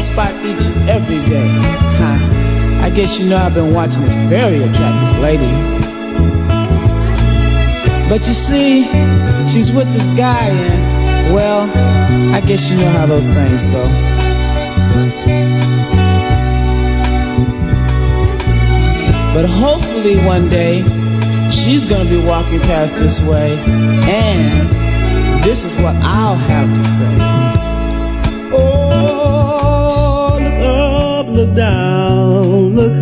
spot 0.00 0.32
each 0.44 0.66
and 0.66 0.88
every 0.88 1.18
day. 1.28 1.48
Huh. 2.00 2.82
I 2.82 2.90
guess 2.90 3.18
you 3.18 3.28
know 3.28 3.36
I've 3.36 3.54
been 3.54 3.74
watching 3.74 4.02
this 4.02 4.14
very 4.28 4.62
attractive 4.62 5.18
lady. 5.20 5.50
But 8.08 8.26
you 8.26 8.32
see, 8.32 8.84
she's 9.46 9.70
with 9.70 9.92
this 9.92 10.14
guy, 10.14 10.48
and 10.48 11.34
well, 11.34 11.70
I 12.34 12.40
guess 12.40 12.70
you 12.70 12.76
know 12.78 12.88
how 12.88 13.06
those 13.06 13.28
things 13.28 13.66
go. 13.66 13.84
But 19.34 19.48
hopefully 19.48 20.16
one 20.24 20.48
day, 20.48 20.82
she's 21.50 21.86
gonna 21.86 22.08
be 22.08 22.20
walking 22.20 22.60
past 22.60 22.98
this 22.98 23.20
way, 23.20 23.56
and 23.58 24.68
this 25.42 25.62
is 25.62 25.76
what 25.76 25.94
I'll 25.96 26.34
have 26.34 26.74
to 26.74 26.82
say. 26.82 27.59
Down, 31.54 32.74
look 32.74 32.94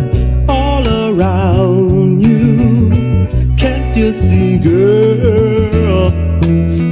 all 0.47 0.85
around 0.87 2.21
you. 2.21 3.27
Can't 3.57 3.95
you 3.95 4.11
see, 4.11 4.59
girl? 4.59 6.11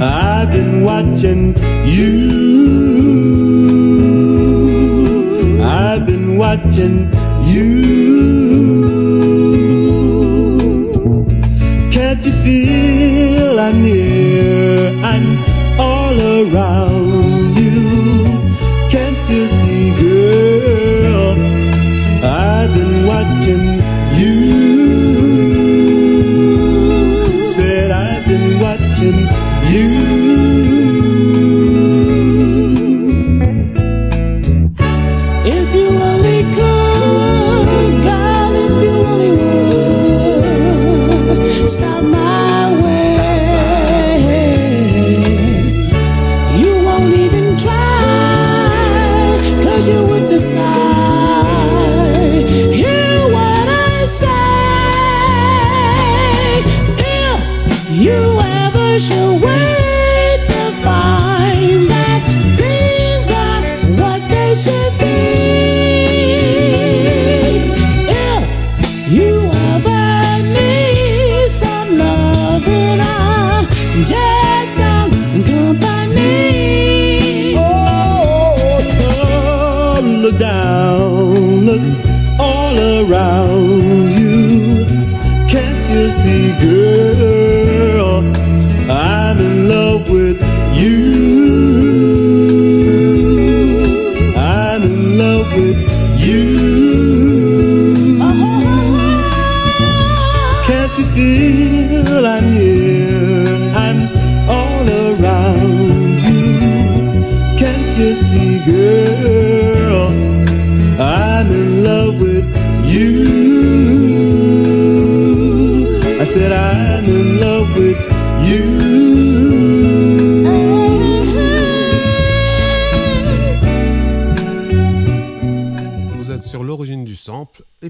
I've 0.02 0.50
been 0.52 0.82
watching 0.84 1.54
you. 1.84 2.38
I've 5.62 6.06
been 6.06 6.36
watching 6.36 7.10
you. 7.44 7.68
Can't 11.90 12.24
you 12.24 12.32
feel 12.32 13.58
I'm 13.58 13.82
here? 13.82 14.17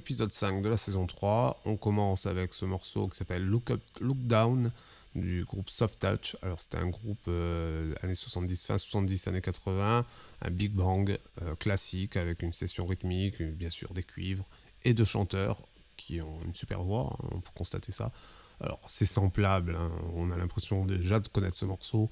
Sample, 0.08 0.30
épisode 0.30 0.32
5 0.32 0.62
de 0.62 0.68
la 0.68 0.76
saison 0.76 1.06
3. 1.06 1.60
On 1.64 1.76
commence 1.76 2.26
avec 2.26 2.54
ce 2.54 2.64
morceau 2.64 3.08
qui 3.08 3.16
s'appelle 3.16 3.44
Look 3.44 3.70
Up, 3.70 3.82
Look 4.00 4.18
Down 4.18 4.72
du 5.14 5.44
groupe 5.44 5.68
Soft 5.70 5.98
Touch. 6.00 6.36
Alors 6.42 6.60
c'était 6.60 6.78
un 6.78 6.88
groupe 6.88 7.20
euh, 7.28 7.94
années 8.02 8.14
70, 8.14 8.66
fin 8.66 8.78
70, 8.78 9.28
années 9.28 9.40
80, 9.40 10.06
un 10.42 10.50
big 10.50 10.72
bang 10.72 11.18
euh, 11.42 11.54
classique 11.56 12.16
avec 12.16 12.42
une 12.42 12.52
session 12.52 12.86
rythmique, 12.86 13.42
bien 13.42 13.70
sûr 13.70 13.92
des 13.92 14.02
cuivres 14.02 14.44
et 14.84 14.94
de 14.94 15.04
chanteurs 15.04 15.62
qui 15.96 16.20
ont 16.20 16.38
une 16.44 16.54
super 16.54 16.82
voix, 16.82 17.16
hein, 17.22 17.28
on 17.32 17.40
peut 17.40 17.50
constater 17.54 17.92
ça. 17.92 18.12
Alors 18.60 18.80
c'est 18.86 19.06
samplable, 19.06 19.76
hein, 19.78 19.90
on 20.14 20.30
a 20.30 20.36
l'impression 20.36 20.84
déjà 20.84 21.20
de 21.20 21.28
connaître 21.28 21.56
ce 21.56 21.64
morceau. 21.64 22.10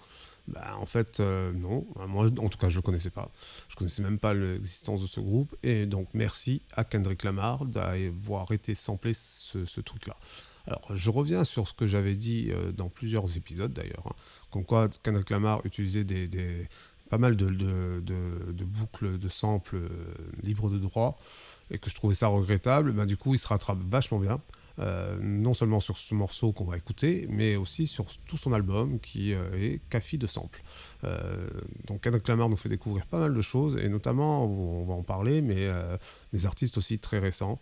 Bah, 0.49 0.77
en 0.79 0.87
fait, 0.87 1.21
euh, 1.21 1.53
non. 1.53 1.87
Moi, 2.07 2.27
en 2.39 2.49
tout 2.49 2.59
cas, 2.59 2.69
je 2.69 2.79
ne 2.79 2.83
connaissais 2.83 3.11
pas. 3.11 3.31
Je 3.69 3.75
ne 3.75 3.79
connaissais 3.79 4.03
même 4.03 4.19
pas 4.19 4.35
l'existence 4.35 5.03
de 5.03 5.07
ce 5.07 5.21
groupe. 5.21 5.57
Et 5.63 5.87
donc, 5.87 6.09
merci 6.15 6.63
à 6.75 6.85
Kendrick 6.85 7.25
Lamar 7.25 7.65
d'avoir 7.65 8.53
été 8.53 8.75
samplé 8.75 9.13
ce, 9.15 9.81
truc-là. 9.81 10.17
Alors, 10.67 10.83
je 10.95 11.11
reviens 11.11 11.45
sur 11.45 11.69
ce 11.69 11.75
que 11.75 11.87
j'avais 11.87 12.17
dit 12.17 12.51
euh, 12.51 12.73
dans 12.73 12.89
plusieurs 12.89 13.37
épisodes 13.37 13.73
d'ailleurs. 13.73 14.07
Hein, 14.07 14.15
comme 14.51 14.65
quoi, 14.65 14.89
Kendrick 15.03 15.31
Lamar 15.31 15.65
utilisait 15.65 16.05
des, 16.05 16.69
pas 17.11 17.19
mal 17.19 17.37
de, 17.37 18.65
boucles 18.65 19.19
de 19.19 19.29
samples 19.29 19.77
euh, 19.77 19.89
libres 20.43 20.71
de 20.71 20.79
droit 20.79 21.19
et 21.71 21.79
que 21.79 21.91
je 21.91 21.95
trouvais 21.95 22.15
ça 22.15 22.29
regrettable. 22.29 22.93
Ben, 22.93 23.07
du 23.07 23.17
coup, 23.17 23.35
il 23.35 23.39
se 23.39 23.49
rattrape 23.49 23.79
vachement 23.79 24.19
bien. 24.19 24.39
Euh, 24.79 25.17
non 25.21 25.55
seulement 25.55 25.81
sur 25.81 25.97
ce 25.97 26.15
morceau 26.15 26.53
qu'on 26.53 26.67
va 26.67 26.77
écouter, 26.77 27.27
mais 27.31 27.57
aussi 27.57 27.87
sur 27.87 28.05
tout 28.27 28.37
son 28.37 28.53
album 28.53 29.01
qui 29.01 29.33
euh, 29.33 29.49
est 29.55 29.81
café 29.89 30.19
de 30.19 30.27
samples. 30.27 30.63
Euh, 31.05 31.49
donc 31.87 32.03
Kendrick 32.03 32.29
Lamar 32.29 32.51
nous 32.51 32.57
fait 32.57 32.69
découvrir 32.69 33.07
pas 33.07 33.19
mal 33.19 33.35
de 33.35 33.41
choses, 33.41 33.79
et 33.83 33.89
notamment, 33.89 34.45
on 34.45 34.85
va 34.85 34.95
en 34.95 35.03
parler, 35.03 35.41
mais 35.41 35.69
des 36.33 36.47
artistes 36.47 36.77
aussi 36.77 36.99
très 36.99 37.19
récents 37.19 37.59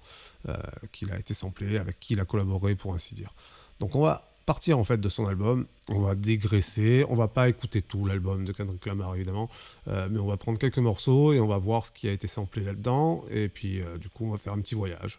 qu'il 0.93 1.13
a 1.13 1.19
été 1.19 1.35
samplé, 1.35 1.79
avec 1.79 2.01
qui 2.01 2.15
il 2.15 2.21
a 2.21 2.25
collaboré 2.25 2.75
pour 2.75 2.95
ainsi 2.95 3.15
dire. 3.15 3.33
Donc 3.81 3.95
on 3.95 4.01
va 4.01 4.29
partir 4.47 4.79
en 4.79 4.85
fait 4.85 5.01
de 5.01 5.09
son 5.09 5.27
album, 5.27 5.67
on 5.89 6.01
va 6.01 6.15
dégraisser, 6.15 7.05
on 7.09 7.15
va 7.15 7.29
pas 7.29 7.49
écouter 7.49 7.81
tout 7.81 8.05
l'album 8.05 8.45
de 8.45 8.53
Kendrick 8.53 8.85
Lamar 8.87 9.15
évidemment, 9.15 9.49
mais 9.87 10.19
on 10.19 10.27
va 10.27 10.37
prendre 10.37 10.59
quelques 10.59 10.79
morceaux 10.79 11.33
et 11.33 11.41
on 11.41 11.47
va 11.47 11.59
voir 11.59 11.87
ce 11.87 11.93
qui 11.93 12.09
a 12.09 12.13
été 12.13 12.29
samplé 12.29 12.65
là-dedans, 12.65 13.25
et 13.31 13.49
puis 13.49 13.81
du 14.01 14.09
coup 14.09 14.27
on 14.27 14.31
va 14.31 14.39
faire 14.39 14.53
un 14.53 14.61
petit 14.61 14.75
voyage. 14.75 15.19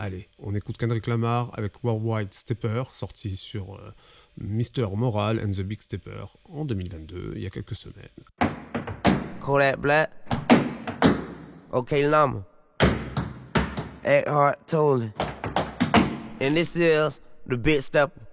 Allez, 0.00 0.28
on 0.38 0.54
écoute 0.54 0.76
Kendrick 0.76 1.08
Lamar 1.08 1.50
avec 1.54 1.82
Worldwide 1.82 2.32
Stepper, 2.32 2.84
sorti 2.92 3.34
sur 3.34 3.74
euh, 3.74 3.92
Mr. 4.40 4.86
Moral 4.94 5.40
and 5.40 5.50
the 5.50 5.62
Big 5.62 5.80
Stepper 5.80 6.24
en 6.44 6.64
2022, 6.64 7.32
il 7.34 7.42
y 7.42 7.46
a 7.46 7.50
quelques 7.50 7.74
semaines. 7.74 8.06
Kodak 9.40 9.80
Black. 9.80 10.12
Okay. 11.72 12.04
And 16.40 16.54
this 16.54 16.76
is 16.76 17.20
the 17.48 17.56
Big 17.56 17.80
Stepper. 17.80 18.27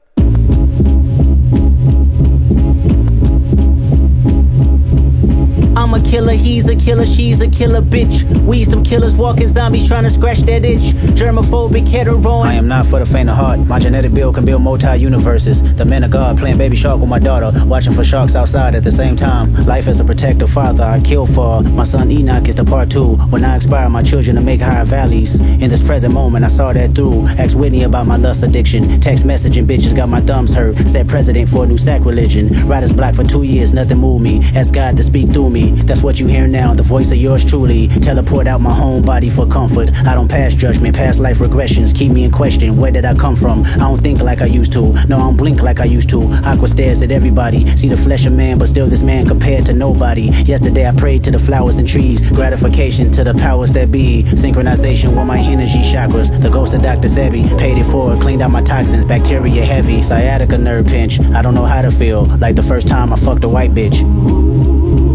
I'm 5.86 5.94
a 5.94 6.02
killer 6.02 6.34
he's 6.34 6.68
a 6.68 6.76
killer, 6.76 7.06
she's 7.06 7.42
a 7.42 7.48
killer 7.48 7.80
bitch. 7.80 8.24
We 8.42 8.64
some 8.64 8.84
killers 8.84 9.16
walking 9.16 9.46
zombies 9.46 9.88
trying 9.88 10.06
to 10.06 10.10
scratch 10.10 10.40
that 10.40 10.66
itch. 10.66 10.96
Germophobic, 11.14 11.88
hetero. 11.88 12.40
I 12.40 12.54
am 12.54 12.68
not 12.68 12.88
for 12.88 12.98
the 12.98 13.06
faint 13.06 13.30
of 13.30 13.36
heart. 13.36 13.60
My 13.60 13.78
genetic 13.78 14.12
build 14.12 14.34
can 14.34 14.46
build 14.46 14.64
multi 14.64 14.96
universes. 14.96 15.62
The 15.76 15.86
man 15.86 16.04
of 16.04 16.10
God 16.10 16.40
playing 16.40 16.58
baby 16.58 16.76
shark 16.76 17.00
with 17.00 17.10
my 17.10 17.20
daughter, 17.20 17.52
watching 17.68 17.94
for 17.94 18.04
sharks 18.04 18.36
outside 18.36 18.74
at 18.74 18.84
the 18.84 18.92
same 18.92 19.16
time. 19.16 19.54
Life 19.68 19.88
as 19.88 20.00
a 20.00 20.04
protective 20.04 20.50
father, 20.50 20.84
I 20.84 21.02
kill 21.02 21.28
for. 21.28 21.62
My 21.62 21.84
son 21.84 22.10
Enoch 22.10 22.48
is 22.48 22.56
the 22.56 22.66
part 22.66 22.90
two. 22.90 23.14
When 23.30 23.46
I 23.46 23.54
inspire 23.54 23.88
my 23.88 24.02
children 24.02 24.38
to 24.38 24.42
make 24.42 24.62
higher 24.62 24.86
valleys. 24.86 25.40
In 25.40 25.70
this 25.70 25.84
present 25.84 26.16
moment, 26.16 26.46
I 26.46 26.48
saw 26.48 26.74
that 26.74 26.96
through. 26.96 27.28
Ask 27.38 27.56
Whitney 27.56 27.84
about 27.84 28.08
my 28.08 28.18
lust 28.18 28.42
addiction. 28.42 29.00
Text 29.02 29.24
messaging 29.24 29.68
bitches 29.68 29.96
got 29.96 30.10
my 30.10 30.22
thumbs 30.22 30.52
hurt. 30.52 30.90
Said 30.90 31.08
president 31.08 31.48
for 31.48 31.66
a 31.66 31.68
new 31.68 31.78
sacrilege. 31.78 32.36
Writer's 32.64 32.92
block 32.92 33.14
for 33.14 33.24
two 33.24 33.44
years, 33.44 33.72
nothing 33.72 34.00
moved 34.00 34.24
me. 34.24 34.42
Ask 34.56 34.74
God 34.74 34.98
to 34.98 35.04
speak 35.04 35.30
through 35.30 35.52
me. 35.52 35.75
That's 35.84 36.02
what 36.02 36.20
you 36.20 36.28
hear 36.28 36.48
now, 36.48 36.74
the 36.74 36.84
voice 36.84 37.12
of 37.12 37.18
yours 37.18 37.44
truly. 37.44 37.88
Teleport 37.88 38.48
out 38.48 38.62
my 38.62 38.74
home 38.74 39.04
body 39.04 39.30
for 39.30 39.46
comfort. 39.46 39.92
I 40.06 40.16
don't 40.16 40.28
pass 40.28 40.54
judgment, 40.54 40.96
past 40.96 41.20
life 41.20 41.38
regressions. 41.38 41.96
Keep 41.96 42.12
me 42.12 42.24
in 42.24 42.32
question, 42.32 42.78
where 42.78 42.92
did 42.92 43.06
I 43.06 43.14
come 43.14 43.36
from? 43.36 43.64
I 43.64 43.78
don't 43.78 44.02
think 44.02 44.22
like 44.22 44.42
I 44.42 44.46
used 44.46 44.72
to. 44.74 44.94
No, 45.08 45.18
I 45.18 45.20
don't 45.20 45.38
blink 45.38 45.62
like 45.62 45.80
I 45.80 45.86
used 45.86 46.10
to. 46.10 46.24
Aqua 46.44 46.68
stares 46.68 47.02
at 47.02 47.12
everybody. 47.12 47.76
See 47.78 47.88
the 47.88 47.98
flesh 47.98 48.26
of 48.26 48.34
man, 48.34 48.58
but 48.58 48.68
still 48.68 48.88
this 48.88 49.02
man 49.02 49.28
compared 49.28 49.66
to 49.68 49.74
nobody. 49.74 50.24
Yesterday 50.44 50.88
I 50.88 50.92
prayed 50.92 51.24
to 51.26 51.32
the 51.32 51.40
flowers 51.40 51.78
and 51.78 51.88
trees. 51.88 52.22
Gratification 52.32 53.12
to 53.12 53.24
the 53.24 53.34
powers 53.34 53.72
that 53.74 53.92
be. 53.92 54.24
Synchronization 54.24 55.16
with 55.16 55.28
my 55.28 55.40
energy 55.40 55.82
chakras. 55.94 56.30
The 56.42 56.50
ghost 56.50 56.74
of 56.74 56.82
Dr. 56.82 57.08
Sebi 57.08 57.58
paid 57.58 57.78
it 57.78 57.86
forward, 57.86 58.22
cleaned 58.22 58.42
out 58.42 58.52
my 58.52 58.62
toxins, 58.62 59.06
bacteria 59.06 59.66
heavy. 59.66 60.02
Sciatica 60.02 60.58
nerve 60.58 60.88
pinch. 60.88 61.20
I 61.20 61.42
don't 61.42 61.56
know 61.56 61.66
how 61.66 61.82
to 61.82 61.92
feel. 61.92 62.26
Like 62.26 62.56
the 62.56 62.64
first 62.64 62.88
time 62.88 63.14
I 63.14 63.16
fucked 63.16 63.44
a 63.44 63.50
white 63.50 63.74
bitch. 63.74 65.15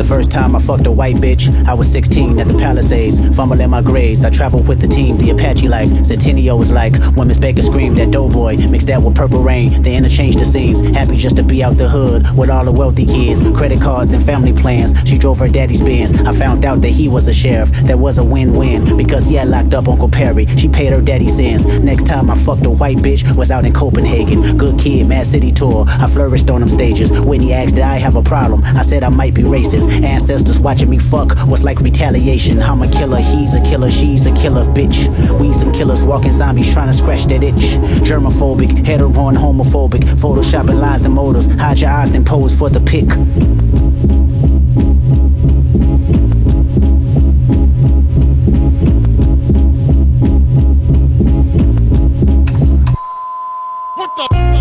The 0.00 0.08
first 0.08 0.30
time 0.30 0.56
I 0.56 0.60
fucked 0.60 0.86
a 0.86 0.90
white 0.90 1.16
bitch, 1.16 1.52
I 1.66 1.74
was 1.74 1.92
16 1.92 2.40
at 2.40 2.48
the 2.48 2.56
Palisades, 2.56 3.20
fumbling 3.36 3.68
my 3.68 3.82
grades. 3.82 4.24
I 4.24 4.30
traveled 4.30 4.66
with 4.66 4.80
the 4.80 4.88
team, 4.88 5.18
the 5.18 5.28
Apache 5.28 5.68
life. 5.68 5.90
Centennial 6.06 6.58
was 6.58 6.72
like 6.72 6.96
when 7.16 7.28
Miss 7.28 7.36
Baker 7.36 7.60
screamed 7.60 7.98
at 7.98 8.10
Doughboy, 8.10 8.56
mixed 8.70 8.86
that 8.86 9.02
with 9.02 9.14
Purple 9.14 9.42
Rain. 9.42 9.82
They 9.82 9.94
interchanged 9.94 10.38
the 10.38 10.46
scenes, 10.46 10.80
happy 10.96 11.18
just 11.18 11.36
to 11.36 11.42
be 11.42 11.62
out 11.62 11.76
the 11.76 11.86
hood 11.86 12.34
with 12.34 12.48
all 12.48 12.64
the 12.64 12.72
wealthy 12.72 13.04
kids, 13.04 13.42
credit 13.54 13.82
cards 13.82 14.12
and 14.12 14.24
family 14.24 14.54
plans. 14.54 14.94
She 15.04 15.18
drove 15.18 15.38
her 15.38 15.48
daddy's 15.48 15.82
Benz. 15.82 16.14
I 16.22 16.34
found 16.34 16.64
out 16.64 16.80
that 16.80 16.88
he 16.88 17.06
was 17.06 17.28
a 17.28 17.34
sheriff. 17.34 17.70
That 17.84 17.98
was 17.98 18.16
a 18.16 18.24
win-win 18.24 18.96
because 18.96 19.26
he 19.26 19.34
had 19.34 19.48
locked 19.48 19.74
up 19.74 19.86
Uncle 19.86 20.08
Perry. 20.08 20.46
She 20.56 20.70
paid 20.70 20.94
her 20.94 21.02
daddy 21.02 21.28
sins. 21.28 21.66
Next 21.66 22.06
time 22.06 22.30
I 22.30 22.38
fucked 22.38 22.64
a 22.64 22.70
white 22.70 22.96
bitch 22.96 23.36
was 23.36 23.50
out 23.50 23.66
in 23.66 23.74
Copenhagen. 23.74 24.56
Good 24.56 24.78
kid, 24.78 25.08
Mad 25.08 25.26
City 25.26 25.52
tour. 25.52 25.84
I 25.86 26.06
flourished 26.06 26.48
on 26.48 26.60
them 26.60 26.70
stages. 26.70 27.12
When 27.12 27.42
he 27.42 27.52
asked, 27.52 27.74
did 27.74 27.84
I 27.84 27.98
have 27.98 28.16
a 28.16 28.22
problem? 28.22 28.64
I 28.64 28.80
said 28.80 29.04
I 29.04 29.10
might 29.10 29.34
be 29.34 29.42
racist. 29.42 29.89
Ancestors 29.90 30.58
watching 30.58 30.90
me 30.90 30.98
fuck 30.98 31.36
was 31.46 31.62
like 31.62 31.80
retaliation. 31.80 32.62
I'm 32.62 32.82
a 32.82 32.90
killer, 32.90 33.20
he's 33.20 33.54
a 33.54 33.60
killer, 33.60 33.90
she's 33.90 34.26
a 34.26 34.32
killer 34.32 34.64
bitch. 34.66 35.08
We 35.38 35.52
some 35.52 35.72
killers 35.72 36.02
walking 36.02 36.32
zombies 36.32 36.72
trying 36.72 36.88
to 36.88 36.94
scratch 36.94 37.24
that 37.26 37.42
itch. 37.42 37.78
Germophobic, 38.08 38.84
hetero 38.86 39.28
and 39.28 39.36
homophobic. 39.36 40.04
Photoshopping 40.18 40.80
lines 40.80 41.04
and 41.04 41.14
motors. 41.14 41.46
Hide 41.46 41.80
your 41.80 41.90
eyes 41.90 42.14
and 42.14 42.26
pose 42.26 42.54
for 42.54 42.70
the 42.70 42.80
pic. 42.80 43.08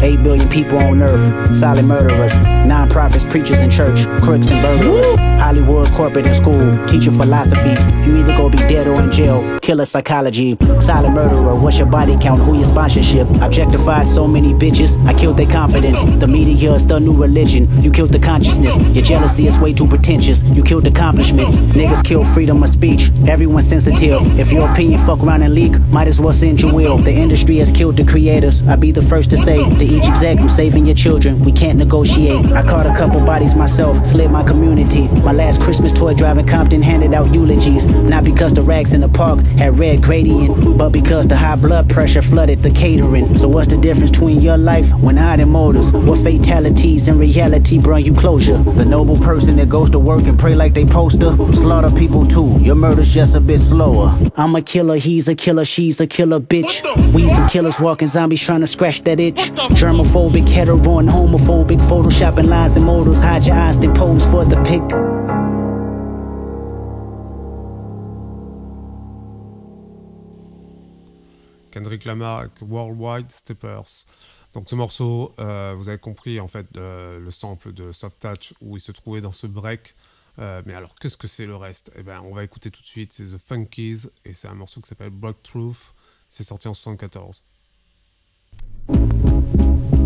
Eight 0.01 0.23
billion 0.23 0.47
people 0.47 0.77
on 0.79 1.01
earth, 1.01 1.57
silent 1.57 1.87
murderers, 1.87 2.33
non-profits, 2.65 3.25
preachers 3.25 3.59
in 3.59 3.69
church, 3.69 4.05
crooks 4.23 4.49
and 4.49 4.61
burglars, 4.61 5.19
Hollywood, 5.41 5.87
corporate 5.89 6.25
and 6.25 6.35
school, 6.35 6.87
teaching 6.87 7.17
philosophies. 7.17 7.85
You 8.07 8.17
either 8.19 8.37
go 8.37 8.49
be 8.49 8.57
dead 8.59 8.87
or 8.87 9.01
in 9.01 9.11
jail, 9.11 9.59
killer 9.59 9.83
psychology, 9.85 10.57
silent 10.79 11.15
murderer. 11.15 11.53
What's 11.55 11.77
your 11.77 11.87
body 11.87 12.17
count? 12.17 12.41
Who 12.43 12.55
your 12.55 12.65
sponsorship? 12.65 13.27
Objectified 13.41 14.07
so 14.07 14.25
many 14.25 14.53
bitches, 14.53 14.97
I 15.05 15.13
killed 15.13 15.37
their 15.37 15.49
confidence. 15.49 16.01
The 16.19 16.27
media 16.27 16.73
is 16.73 16.85
the 16.85 16.99
new 16.99 17.13
religion. 17.13 17.67
You 17.81 17.91
killed 17.91 18.11
the 18.11 18.19
consciousness. 18.19 18.77
Your 18.95 19.03
jealousy 19.03 19.47
is 19.47 19.59
way 19.59 19.73
too 19.73 19.87
pretentious. 19.87 20.41
You 20.43 20.63
killed 20.63 20.87
accomplishments. 20.87 21.57
Niggas 21.57 22.05
kill 22.05 22.23
freedom 22.23 22.63
of 22.63 22.69
speech. 22.69 23.11
Everyone's 23.27 23.67
sensitive. 23.67 24.21
If 24.39 24.51
your 24.51 24.69
opinion 24.71 25.05
fuck 25.05 25.19
around 25.19 25.43
and 25.43 25.53
leak, 25.53 25.77
might 25.89 26.07
as 26.07 26.21
well 26.21 26.33
send 26.33 26.61
your 26.61 26.73
will. 26.73 26.97
The 26.97 27.11
industry 27.11 27.57
has 27.57 27.71
killed 27.71 27.97
the 27.97 28.05
creators. 28.05 28.63
I'll 28.63 28.77
be 28.77 28.91
the 28.91 29.01
first 29.01 29.29
to 29.31 29.37
say 29.37 29.57
to 29.57 29.85
each 29.89 30.03
exec, 30.03 30.39
I'm 30.39 30.49
saving 30.49 30.85
your 30.85 30.95
children. 30.95 31.39
We 31.39 31.51
can't 31.51 31.77
negotiate. 31.77 32.45
I 32.51 32.63
caught 32.63 32.85
a 32.85 32.93
couple 32.95 33.21
bodies 33.21 33.55
myself, 33.55 34.05
slid 34.05 34.29
my 34.31 34.43
community. 34.43 35.07
My 35.23 35.31
last 35.31 35.61
Christmas 35.61 35.93
toy 35.93 36.13
driving 36.13 36.45
Compton 36.45 36.81
handed 36.81 37.13
out 37.13 37.33
eulogies. 37.33 37.85
Not 37.85 38.25
because 38.25 38.53
the 38.53 38.61
racks 38.61 38.91
in 38.91 39.01
the 39.01 39.09
park 39.09 39.39
had 39.57 39.79
red 39.79 40.03
gradient, 40.03 40.77
but 40.77 40.89
because 40.89 41.27
the 41.27 41.37
high 41.37 41.55
blood 41.55 41.89
pressure 41.89 42.21
flooded 42.21 42.61
the 42.61 42.71
catering. 42.71 43.37
So 43.37 43.47
what's 43.47 43.69
the 43.69 43.77
difference 43.77 44.11
between 44.11 44.41
your 44.41 44.57
life 44.57 44.91
when 44.95 45.17
I 45.17 45.29
hiding 45.29 45.49
motives? 45.49 45.91
What 45.91 46.19
fatalities 46.19 47.07
in 47.07 47.19
reality 47.19 47.77
bring 47.77 48.03
you 48.03 48.13
closure? 48.13 48.57
The 48.57 48.85
noble 48.85 49.17
person 49.19 49.57
that 49.57 49.69
goes 49.69 49.89
to 49.91 49.99
work 49.99 50.23
and 50.23 50.39
pray 50.39 50.55
like 50.55 50.73
they 50.73 50.85
poster, 50.85 51.35
slaughter 51.53 51.91
people 51.91 52.25
too. 52.25 52.57
Your 52.59 52.75
murder's 52.75 53.13
just 53.13 53.35
a 53.35 53.39
bit 53.39 53.59
slower. 53.59 54.17
I'm 54.35 54.55
a 54.55 54.61
killer, 54.61 54.97
he's 54.97 55.27
a 55.27 55.35
killer, 55.35 55.65
she's 55.65 55.99
a 55.99 56.07
killer 56.07 56.39
bitch. 56.39 56.73
We 57.13 57.29
some 57.29 57.47
killers 57.47 57.79
walking 57.79 58.07
zombies 58.07 58.41
trying 58.41 58.61
to 58.61 58.67
scratch 58.67 59.03
that 59.03 59.19
itch. 59.19 59.51
Germophobic, 59.79 60.45
homophobic, 61.07 61.79
photoshopping 61.87 62.49
lines 62.49 62.75
and. 62.75 62.85
Hide 63.15 63.45
your 63.45 63.55
eyes, 63.55 63.77
for 63.77 64.43
the 64.43 64.57
pic. 64.65 64.83
Kendrick 71.71 72.03
Lamar 72.03 72.49
Worldwide 72.61 73.31
Steppers. 73.31 74.05
Donc 74.51 74.67
ce 74.67 74.75
morceau, 74.75 75.33
euh, 75.39 75.73
vous 75.77 75.87
avez 75.87 75.97
compris 75.97 76.41
en 76.41 76.49
fait 76.49 76.67
euh, 76.75 77.17
le 77.17 77.31
sample 77.31 77.71
de 77.71 77.93
Soft 77.93 78.19
Touch 78.19 78.53
où 78.59 78.75
il 78.75 78.81
se 78.81 78.91
trouvait 78.91 79.21
dans 79.21 79.31
ce 79.31 79.47
break. 79.47 79.95
Euh, 80.39 80.61
mais 80.65 80.73
alors 80.73 80.93
qu'est-ce 80.95 81.15
que 81.15 81.27
c'est 81.27 81.45
le 81.45 81.55
reste? 81.55 81.89
Eh 81.95 82.03
ben 82.03 82.19
on 82.25 82.33
va 82.33 82.43
écouter 82.43 82.69
tout 82.69 82.81
de 82.81 82.87
suite, 82.87 83.13
c'est 83.13 83.27
The 83.27 83.37
Funkies 83.37 84.09
et 84.25 84.33
c'est 84.33 84.49
un 84.49 84.55
morceau 84.55 84.81
qui 84.81 84.89
s'appelle 84.89 85.11
Block 85.11 85.41
Truth. 85.41 85.93
C'est 86.27 86.43
sorti 86.43 86.67
en 86.67 86.73
74. 86.73 87.45
Thank 88.91 89.93
you. 89.93 89.98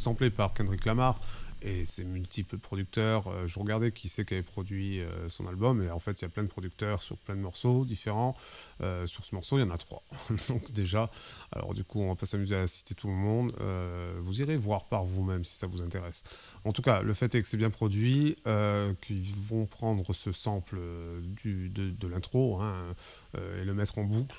Samplé 0.00 0.30
par 0.30 0.54
Kendrick 0.54 0.84
Lamar 0.86 1.20
et 1.62 1.84
ses 1.84 2.04
multiples 2.04 2.58
producteurs. 2.58 3.28
Euh, 3.28 3.46
je 3.46 3.58
regardais 3.58 3.92
qui 3.92 4.08
c'est 4.08 4.24
qui 4.24 4.34
avait 4.34 4.42
produit 4.42 5.00
euh, 5.00 5.28
son 5.28 5.46
album 5.46 5.82
et 5.82 5.90
en 5.90 5.98
fait 5.98 6.20
il 6.20 6.22
y 6.22 6.24
a 6.24 6.28
plein 6.28 6.42
de 6.42 6.48
producteurs 6.48 7.02
sur 7.02 7.16
plein 7.18 7.36
de 7.36 7.40
morceaux 7.40 7.84
différents. 7.84 8.36
Euh, 8.80 9.06
sur 9.06 9.24
ce 9.24 9.34
morceau 9.34 9.58
il 9.58 9.60
y 9.60 9.64
en 9.64 9.70
a 9.70 9.78
trois. 9.78 10.02
donc 10.48 10.72
déjà, 10.72 11.10
alors 11.52 11.74
du 11.74 11.84
coup 11.84 12.00
on 12.00 12.08
va 12.08 12.14
pas 12.14 12.26
s'amuser 12.26 12.56
à 12.56 12.66
citer 12.66 12.94
tout 12.94 13.08
le 13.08 13.14
monde. 13.14 13.52
Vous 14.20 14.40
irez 14.40 14.56
voir 14.56 14.84
par 14.84 15.04
vous-même 15.04 15.44
si 15.44 15.54
ça 15.54 15.66
vous 15.66 15.82
intéresse. 15.82 16.24
En 16.64 16.72
tout 16.72 16.82
cas, 16.82 17.02
le 17.02 17.12
fait 17.12 17.34
est 17.34 17.42
que 17.42 17.48
c'est 17.48 17.56
bien 17.56 17.70
produit, 17.70 18.36
qu'ils 19.02 19.34
vont 19.48 19.66
prendre 19.66 20.12
ce 20.14 20.32
sample 20.32 20.78
de, 21.44 22.08
l'intro 22.08 22.60
hein, 22.60 22.74
et 23.34 23.64
le 23.64 23.74
mettre 23.74 23.98
en 23.98 24.04
boucle. 24.04 24.36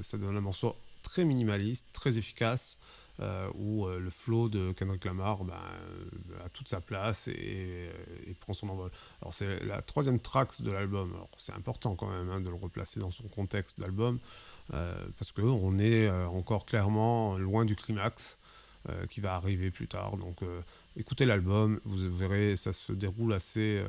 Ça 0.00 0.18
donne 0.18 0.36
un 0.36 0.40
morceau 0.40 0.74
très 1.02 1.24
minimaliste, 1.24 1.86
très 1.92 2.18
efficace, 2.18 2.78
euh, 3.20 3.48
où 3.54 3.86
euh, 3.86 4.00
le 4.00 4.10
flow 4.10 4.48
de 4.48 4.72
Kendrick 4.72 5.04
Lamar 5.04 5.44
ben, 5.44 5.54
euh, 5.54 6.44
a 6.44 6.48
toute 6.48 6.68
sa 6.68 6.80
place 6.80 7.28
et, 7.28 7.88
prend 8.40 8.52
son 8.52 8.68
envol. 8.68 8.90
Alors 9.22 9.32
c'est 9.32 9.62
la 9.64 9.82
troisième 9.82 10.18
track 10.18 10.60
de 10.62 10.72
l'album. 10.72 11.14
C'est 11.38 11.52
important 11.52 11.94
quand 11.94 12.10
même 12.10 12.28
hein, 12.28 12.40
de 12.40 12.48
le 12.48 12.56
replacer 12.56 12.98
dans 12.98 13.12
son 13.12 13.22
contexte 13.28 13.78
d'album, 13.78 14.18
parce 14.68 15.30
qu'on 15.30 15.78
est 15.78 16.10
encore 16.10 16.66
clairement 16.66 17.38
loin 17.38 17.64
du 17.64 17.76
climax. 17.76 18.38
qui 19.08 19.20
va 19.20 19.34
arriver 19.34 19.70
plus 19.70 19.88
tard. 19.88 20.16
Donc 20.18 20.40
écoutez 20.96 21.24
l'album, 21.24 21.80
vous 21.84 22.14
verrez, 22.14 22.56
ça 22.56 22.72
se 22.72 22.92
déroule 22.92 23.32
assez 23.32 23.82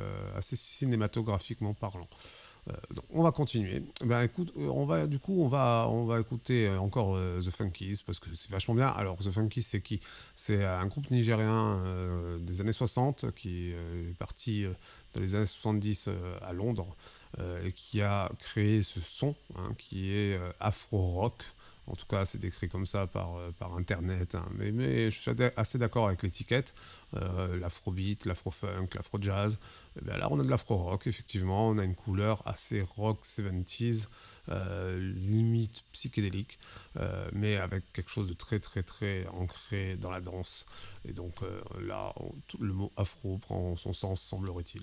cinématographiquement 0.56 1.74
parlant. 1.74 2.08
Euh, 2.70 2.74
on 3.12 3.22
va 3.22 3.32
continuer. 3.32 3.84
Ben, 4.04 4.24
écoute, 4.24 4.52
euh, 4.58 4.68
on 4.68 4.86
va, 4.86 5.06
du 5.08 5.20
coup, 5.20 5.42
on 5.42 5.48
va, 5.48 5.88
on 5.90 6.06
va 6.06 6.20
écouter 6.20 6.68
euh, 6.68 6.80
encore 6.80 7.18
The 7.40 7.50
Funkies 7.52 8.02
parce 8.06 8.20
que 8.20 8.34
c'est 8.34 8.50
vachement 8.50 8.76
bien. 8.76 8.88
Alors, 8.88 9.18
The 9.18 9.32
Funkies, 9.32 9.64
c'est 9.64 9.82
qui? 9.82 10.00
C'est 10.34 10.64
un 10.64 10.86
groupe 10.88 11.10
nigérien 11.12 11.82
des 12.40 12.62
années 12.62 12.74
60 12.74 13.32
qui 13.36 13.72
est 13.72 14.18
parti 14.18 14.66
dans 15.14 15.22
les 15.22 15.36
années 15.36 15.46
70 15.46 16.06
euh, 16.08 16.38
à 16.42 16.54
Londres 16.54 16.96
et 17.66 17.74
qui 17.74 18.02
a 18.02 18.32
créé 18.40 18.82
ce 18.82 19.02
son 19.02 19.36
hein, 19.58 19.74
qui 19.78 20.14
est 20.14 20.40
afro-rock. 20.62 21.44
En 21.88 21.96
tout 21.96 22.06
cas, 22.08 22.26
c'est 22.26 22.40
décrit 22.40 22.68
comme 22.68 22.86
ça 22.86 23.06
par, 23.08 23.36
euh, 23.36 23.52
par 23.52 23.76
Internet. 23.76 24.36
hein. 24.36 24.46
Mais, 24.58 24.72
mais 24.72 25.12
je 25.12 25.20
suis 25.20 25.32
assez 25.56 25.78
d'accord 25.78 26.08
avec 26.08 26.24
l'étiquette. 26.24 26.74
Euh, 27.16 27.58
l'afrobeat, 27.60 28.26
l'afro-funk, 28.26 28.88
l'afro-jazz. 28.96 29.60
Eh 30.02 30.06
là, 30.06 30.28
on 30.32 30.40
a 30.40 30.44
de 30.44 30.50
l'afro-rock, 30.50 31.08
effectivement. 31.08 31.70
On 31.70 31.78
a 31.78 31.84
une 31.84 31.96
couleur 31.96 32.42
assez 32.46 32.82
rock 32.82 33.24
70s, 33.24 34.08
euh, 34.50 35.00
limite 35.16 35.84
psychédélique, 35.92 36.60
mais 37.34 37.58
avec 37.58 37.92
quelque 37.94 38.10
chose 38.10 38.28
de 38.28 38.34
très, 38.34 38.60
très, 38.60 38.84
très 38.84 39.28
ancré 39.28 39.96
dans 39.96 40.12
la 40.12 40.22
danse. 40.22 40.66
Et 41.08 41.14
donc 41.14 41.36
là, 41.80 42.14
le 42.60 42.74
mot 42.74 42.92
afro 42.98 43.38
prend 43.38 43.76
son 43.76 43.94
sens, 43.94 44.22
semblerait-il. 44.22 44.82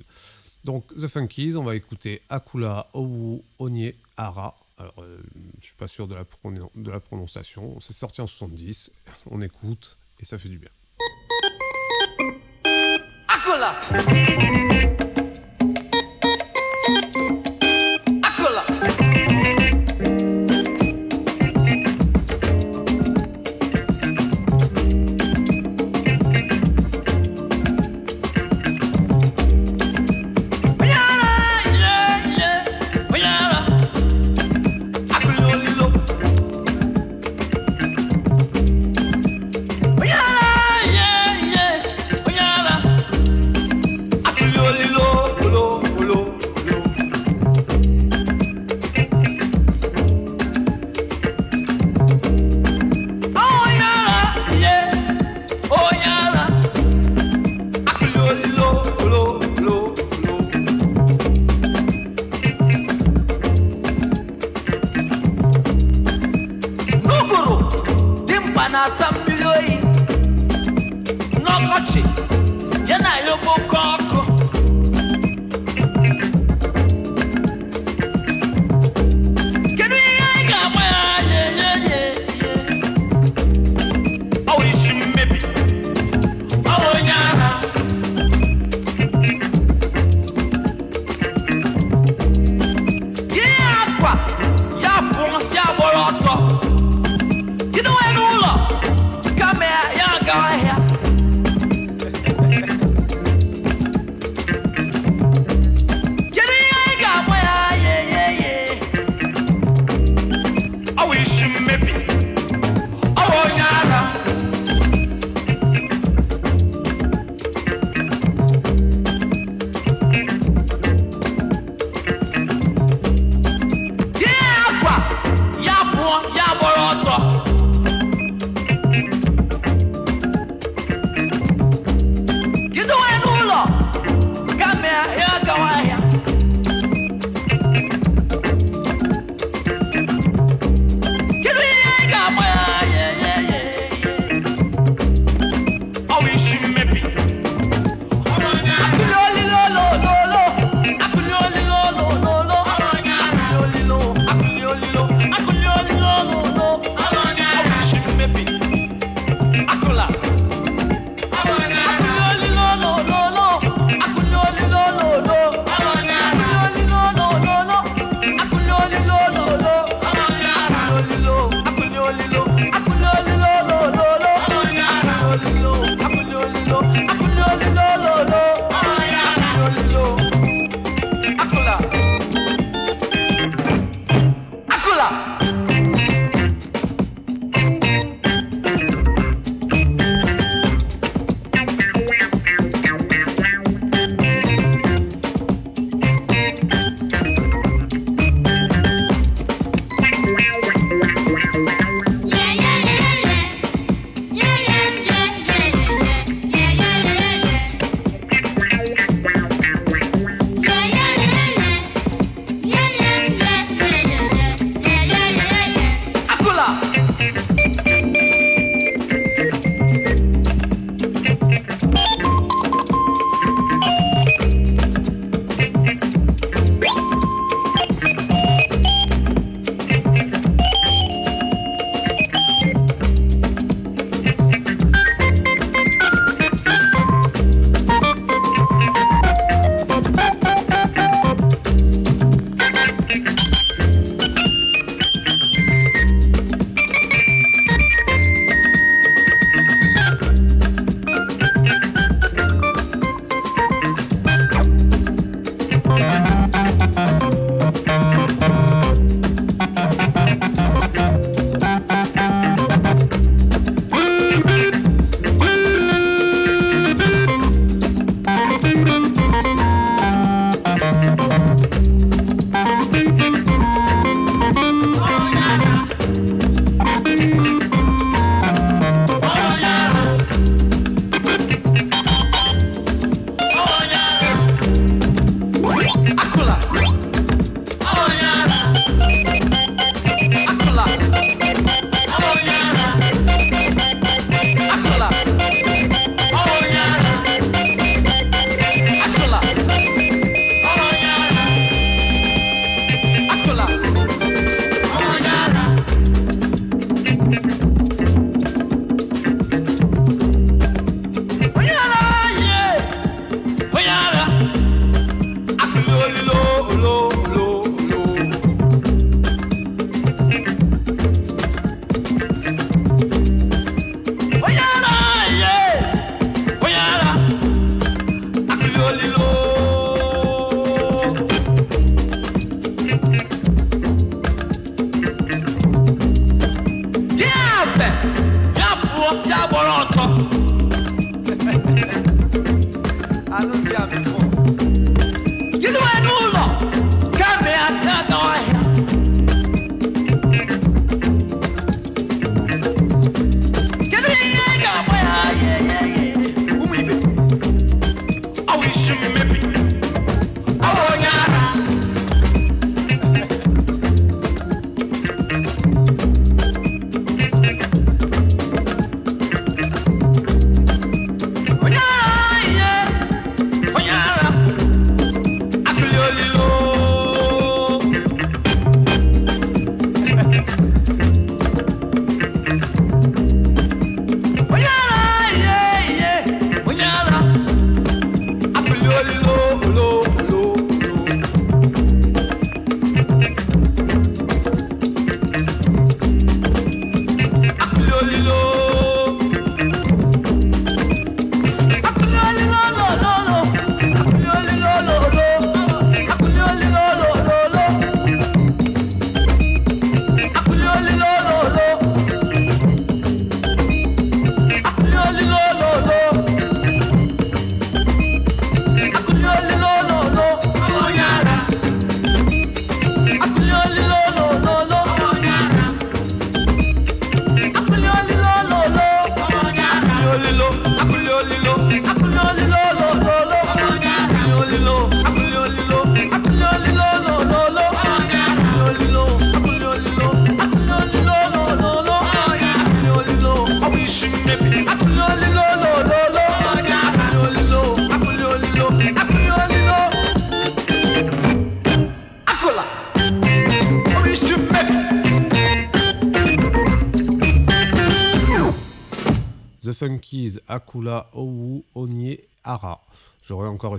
Donc, 0.64 0.87
The 0.94 1.09
Funkies, 1.09 1.56
on 1.56 1.64
va 1.64 1.75
écouter 1.75 2.23
Akula 2.28 2.87
Owu 2.94 3.42
Onye 3.59 3.92
Ara. 4.16 4.54
Alors, 4.82 4.94
euh, 4.98 5.22
je 5.60 5.66
suis 5.66 5.76
pas 5.76 5.86
sûr 5.86 6.08
de 6.08 6.16
la, 6.16 6.24
de 6.74 6.90
la 6.90 6.98
prononciation. 6.98 7.78
C'est 7.78 7.92
sorti 7.92 8.20
en 8.20 8.26
70. 8.26 8.90
On 9.30 9.40
écoute 9.40 9.96
et 10.18 10.24
ça 10.24 10.38
fait 10.38 10.48
du 10.48 10.58
bien. 10.58 10.70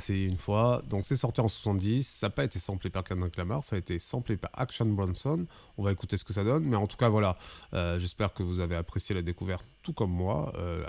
Une 0.10 0.38
fois. 0.38 0.82
Donc 0.90 1.06
c'est 1.06 1.16
sorti 1.16 1.42
en 1.42 1.48
70. 1.48 2.08
Ça 2.08 2.28
n'a 2.28 2.32
pas 2.32 2.44
été 2.44 2.60
samplé 2.60 2.90
par 2.90 3.04
Kendrick 3.04 3.36
Lamar. 3.38 3.64
Ça 3.64 3.76
a 3.76 3.80
été 3.80 4.00
samplé 4.00 4.38
par 4.38 4.52
Action 4.54 4.86
Bronson. 4.86 5.46
On 5.78 5.84
va 5.84 5.92
écouter 5.92 6.18
ce 6.18 6.24
que 6.24 6.34
ça 6.34 6.44
donne. 6.44 6.64
Mais 6.66 6.76
en 6.76 6.88
tout 6.88 6.98
cas, 6.98 7.10
voilà. 7.10 7.38
Euh, 7.74 7.98
J'espère 8.00 8.34
que 8.34 8.44
vous 8.44 8.60
avez 8.60 8.76
apprécié 8.76 9.16
la 9.16 9.22
découverte 9.22 9.66
tout 9.82 9.94
comme 9.94 10.12
moi. 10.12 10.54
Euh, 10.58 10.84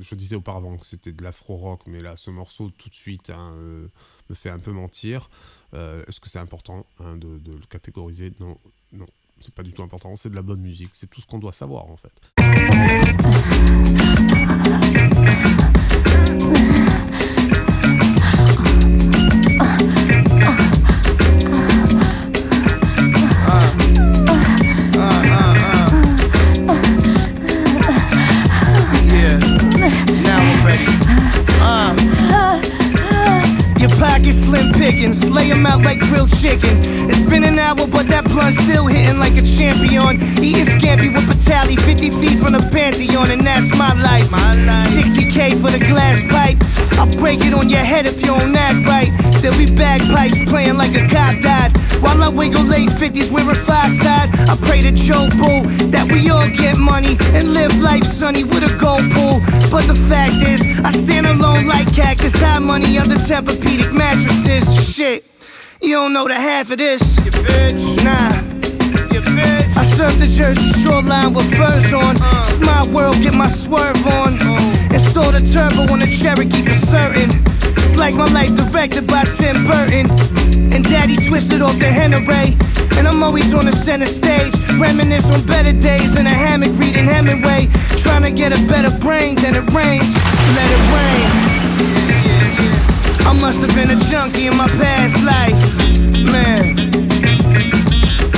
je 0.00 0.14
disais 0.14 0.36
auparavant 0.36 0.76
que 0.76 0.86
c'était 0.86 1.12
de 1.12 1.22
l'afro-rock. 1.22 1.82
Mais 1.86 2.00
là, 2.00 2.16
ce 2.16 2.30
morceau, 2.30 2.70
tout 2.70 2.88
de 2.88 2.94
suite, 2.94 3.30
hein, 3.30 3.52
euh, 3.56 3.88
me 4.28 4.34
fait 4.34 4.50
un 4.50 4.58
peu 4.58 4.72
mentir. 4.72 5.28
Euh, 5.74 6.04
Est-ce 6.08 6.20
que 6.20 6.28
c'est 6.28 6.38
important 6.38 6.84
hein, 7.00 7.16
de, 7.16 7.38
de 7.38 7.52
le 7.52 7.66
catégoriser? 7.68 8.32
Non, 8.40 8.56
non. 8.92 9.06
C'est 9.42 9.54
pas 9.54 9.62
du 9.62 9.72
tout 9.72 9.82
important. 9.82 10.14
C'est 10.16 10.28
de 10.28 10.34
la 10.36 10.42
bonne 10.42 10.60
musique. 10.60 10.90
C'est 10.92 11.08
tout 11.08 11.22
ce 11.22 11.26
qu'on 11.26 11.38
doit 11.38 11.52
savoir 11.52 11.90
en 11.90 11.96
fait. 11.96 12.12
Wiggle 52.30 52.64
late 52.64 52.88
50s 52.88 53.30
wearing 53.30 53.54
five 53.54 53.90
side, 54.02 54.30
I 54.48 54.56
pray 54.62 54.80
to 54.82 54.92
Joe 54.92 55.28
Bull 55.40 55.62
that 55.90 56.06
we 56.12 56.30
all 56.30 56.48
get 56.48 56.78
money 56.78 57.16
and 57.34 57.52
live 57.52 57.76
life 57.80 58.04
sunny 58.04 58.44
with 58.44 58.62
a 58.62 58.72
gold 58.78 59.02
pool. 59.12 59.40
But 59.70 59.86
the 59.86 59.98
fact 60.08 60.34
is, 60.46 60.60
I 60.84 60.90
stand 60.92 61.26
alone 61.26 61.66
like 61.66 61.92
cactus, 61.94 62.34
high 62.38 62.58
money 62.58 62.98
under 62.98 63.16
Tempur-Pedic 63.16 63.92
mattresses. 63.92 64.94
Shit, 64.94 65.24
you 65.80 65.94
don't 65.94 66.12
know 66.12 66.28
the 66.28 66.34
half 66.34 66.70
of 66.70 66.78
this. 66.78 67.00
You 67.24 67.32
bitch, 67.32 68.04
nah. 68.04 68.36
You 69.12 69.20
bitch. 69.34 69.76
I 69.76 69.84
surf 69.96 70.16
the 70.18 70.26
Jersey 70.26 70.72
shoreline 70.82 71.34
with 71.34 71.48
furs 71.56 71.92
on. 71.92 72.16
Uh. 72.20 72.46
It's 72.48 72.60
my 72.60 72.86
world, 72.92 73.16
get 73.16 73.34
my 73.34 73.48
swerve 73.48 74.06
on. 74.06 74.36
Oh. 74.40 74.88
Install 74.92 75.32
the 75.32 75.40
turbo 75.52 75.92
on 75.92 75.98
the 75.98 76.06
Cherokee 76.06 76.62
for 76.62 76.86
certain. 76.86 77.59
It's 77.82 77.96
like 77.96 78.14
my 78.14 78.26
life 78.26 78.54
directed 78.54 79.06
by 79.06 79.24
Tim 79.24 79.66
Burton. 79.66 80.06
And 80.72 80.84
daddy 80.84 81.16
twisted 81.28 81.62
off 81.62 81.78
the 81.78 81.86
Henneray. 81.86 82.56
And 82.98 83.08
I'm 83.08 83.22
always 83.22 83.52
on 83.54 83.66
the 83.66 83.72
center 83.72 84.06
stage. 84.06 84.52
Reminisce 84.78 85.26
on 85.30 85.44
better 85.46 85.72
days 85.72 86.18
in 86.18 86.26
a 86.26 86.36
hammock 86.44 86.72
reading 86.78 87.06
Hemingway. 87.06 87.68
Trying 88.02 88.22
to 88.22 88.30
get 88.30 88.52
a 88.52 88.60
better 88.68 88.90
brain 88.98 89.36
than 89.36 89.54
it 89.56 89.66
rains. 89.72 90.08
Let 90.56 90.68
it 90.76 90.82
rain. 90.94 91.50
I 93.26 93.32
must 93.32 93.60
have 93.60 93.74
been 93.74 93.90
a 93.90 94.00
junkie 94.10 94.46
in 94.46 94.56
my 94.56 94.68
past 94.68 95.22
life. 95.24 95.58
Man. 96.32 96.76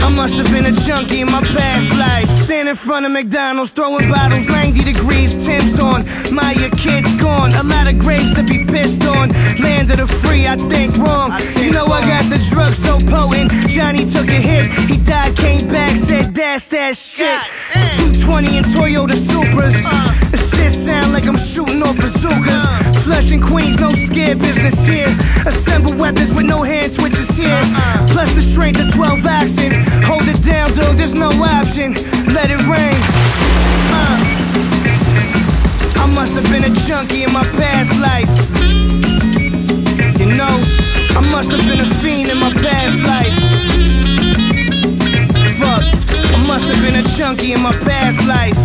I 0.04 0.08
must 0.08 0.34
have 0.34 0.50
been 0.50 0.66
a 0.66 0.72
junkie 0.72 1.20
in 1.20 1.30
my 1.30 1.42
past 1.42 1.98
life. 1.98 2.28
Stand 2.28 2.68
in 2.68 2.74
front 2.74 3.06
of 3.06 3.12
McDonald's, 3.12 3.70
throwing 3.70 4.08
bottles 4.10 4.46
90 4.48 4.84
degrees, 4.84 5.31
Tim's 5.44 5.80
on. 5.80 6.04
My 6.32 6.54
kid's 6.78 7.14
gone. 7.20 7.52
A 7.54 7.62
lot 7.62 7.88
of 7.88 7.98
graves 7.98 8.34
to 8.34 8.42
be 8.42 8.64
pissed 8.64 9.04
on. 9.04 9.30
Land 9.58 9.90
of 9.90 9.98
the 9.98 10.06
free, 10.06 10.46
I 10.46 10.56
think 10.56 10.96
wrong. 10.96 11.32
you 11.58 11.70
know 11.70 11.86
I 11.86 12.00
got 12.06 12.24
the 12.30 12.38
drug 12.50 12.72
so 12.72 12.98
potent. 13.10 13.50
Johnny 13.68 14.06
took 14.06 14.28
a 14.28 14.40
hit, 14.40 14.70
he 14.88 14.98
died, 14.98 15.36
came 15.36 15.66
back, 15.68 15.96
said 15.96 16.34
that's 16.34 16.66
that 16.68 16.96
shit. 16.96 17.40
220 18.22 18.58
and 18.58 18.66
Toyota 18.66 19.16
Supras. 19.16 19.74
The 20.30 20.36
shit 20.38 20.72
sound 20.72 21.12
like 21.12 21.26
I'm 21.26 21.36
shooting 21.36 21.82
off 21.82 21.96
bazookas. 21.96 23.04
Flushing 23.04 23.40
Queens, 23.40 23.80
no 23.80 23.90
scare 23.90 24.36
business 24.36 24.86
here. 24.86 25.10
Assemble 25.46 25.94
weapons 25.94 26.34
with 26.34 26.46
no 26.46 26.62
hand 26.62 26.94
twitches 26.94 27.36
here. 27.36 27.62
Plus 28.14 28.32
the 28.34 28.42
strength 28.42 28.80
of 28.80 28.94
12 28.94 29.26
oxen. 29.26 29.72
Hold 30.06 30.28
it 30.28 30.42
down, 30.44 30.70
dude, 30.72 30.96
there's 30.96 31.14
no 31.14 31.30
option. 31.30 31.94
Let 32.30 32.50
it 32.50 32.62
rain. 32.70 33.81
Must 36.22 36.34
have 36.36 36.50
been 36.52 36.62
a 36.62 36.70
junkie 36.86 37.24
in 37.24 37.32
my 37.32 37.42
past 37.42 37.98
life. 37.98 38.30
You 40.20 40.26
know, 40.36 40.54
I 41.18 41.28
must 41.32 41.50
have 41.50 41.66
been 41.66 41.80
a 41.80 41.94
fiend 41.96 42.28
in 42.30 42.38
my 42.38 42.52
past 42.62 42.96
life. 43.02 43.34
Fuck, 45.58 45.82
I 46.32 46.44
must 46.46 46.66
have 46.66 46.80
been 46.80 47.04
a 47.04 47.08
junkie 47.08 47.54
in 47.54 47.60
my 47.60 47.72
past 47.72 48.24
life. 48.28 48.56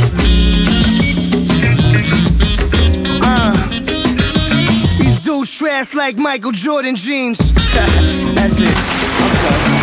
Uh, 3.24 3.56
these 5.00 5.20
dudes 5.22 5.52
trash 5.52 5.96
like 5.96 6.20
Michael 6.20 6.52
Jordan 6.52 6.96
jeans. 6.96 7.40
That's 7.74 8.62
it. 8.62 8.68
Okay. 8.68 9.77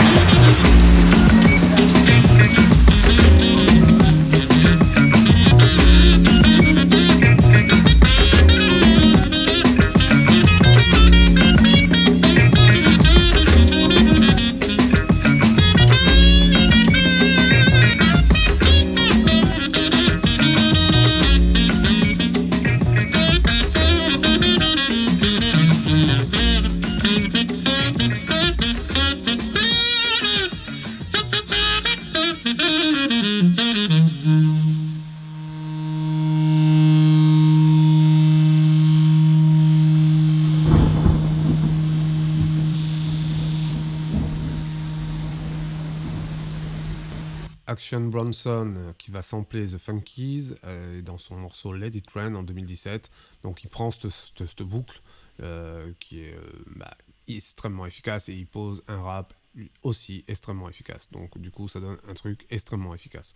Euh, 48.47 48.93
qui 48.97 49.11
va 49.11 49.23
sampler 49.23 49.67
The 49.67 49.79
Funkies 49.79 50.55
euh, 50.65 51.03
dans 51.03 51.19
son 51.19 51.37
morceau 51.37 51.75
Let 51.75 51.89
It 51.89 52.09
Rain 52.11 52.35
en 52.35 52.43
2017. 52.43 53.11
Donc 53.43 53.63
il 53.65 53.69
prend 53.69 53.91
cette, 53.91 54.63
boucle 54.63 55.03
euh, 55.43 55.93
qui 56.01 56.21
est 56.21 56.37
bah, 56.75 56.97
extrêmement 57.29 57.85
efficace 57.85 58.29
et 58.29 58.35
il 58.35 58.47
pose 58.47 58.83
un 58.89 59.01
rap 59.03 59.35
aussi 59.83 60.25
extrêmement 60.27 60.69
efficace. 60.71 61.11
Donc 61.11 61.39
du 61.39 61.51
coup 61.51 61.69
ça 61.69 61.81
donne 61.81 61.99
un 62.09 62.15
truc 62.15 62.47
extrêmement 62.51 62.95
efficace. 62.95 63.35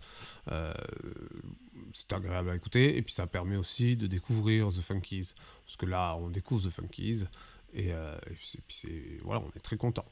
C'est 1.93 2.11
agréable 2.11 2.49
à 2.49 2.55
écouter 2.55 2.97
et 2.97 3.01
puis 3.01 3.13
ça 3.13 3.27
permet 3.27 3.57
aussi 3.57 3.95
de 3.95 4.07
découvrir 4.07 4.69
The 4.69 4.81
Funkies. 4.81 5.33
Parce 5.65 5.77
que 5.77 5.85
là 5.85 6.15
on 6.15 6.29
découvre 6.29 6.67
The 6.67 6.71
Funkies 6.71 7.25
et, 7.73 7.93
euh, 7.93 8.17
et 8.27 8.61
puis 8.67 9.19
voilà, 9.23 9.41
on 9.41 9.57
est 9.57 9.61
très 9.61 9.77
content. 9.77 10.05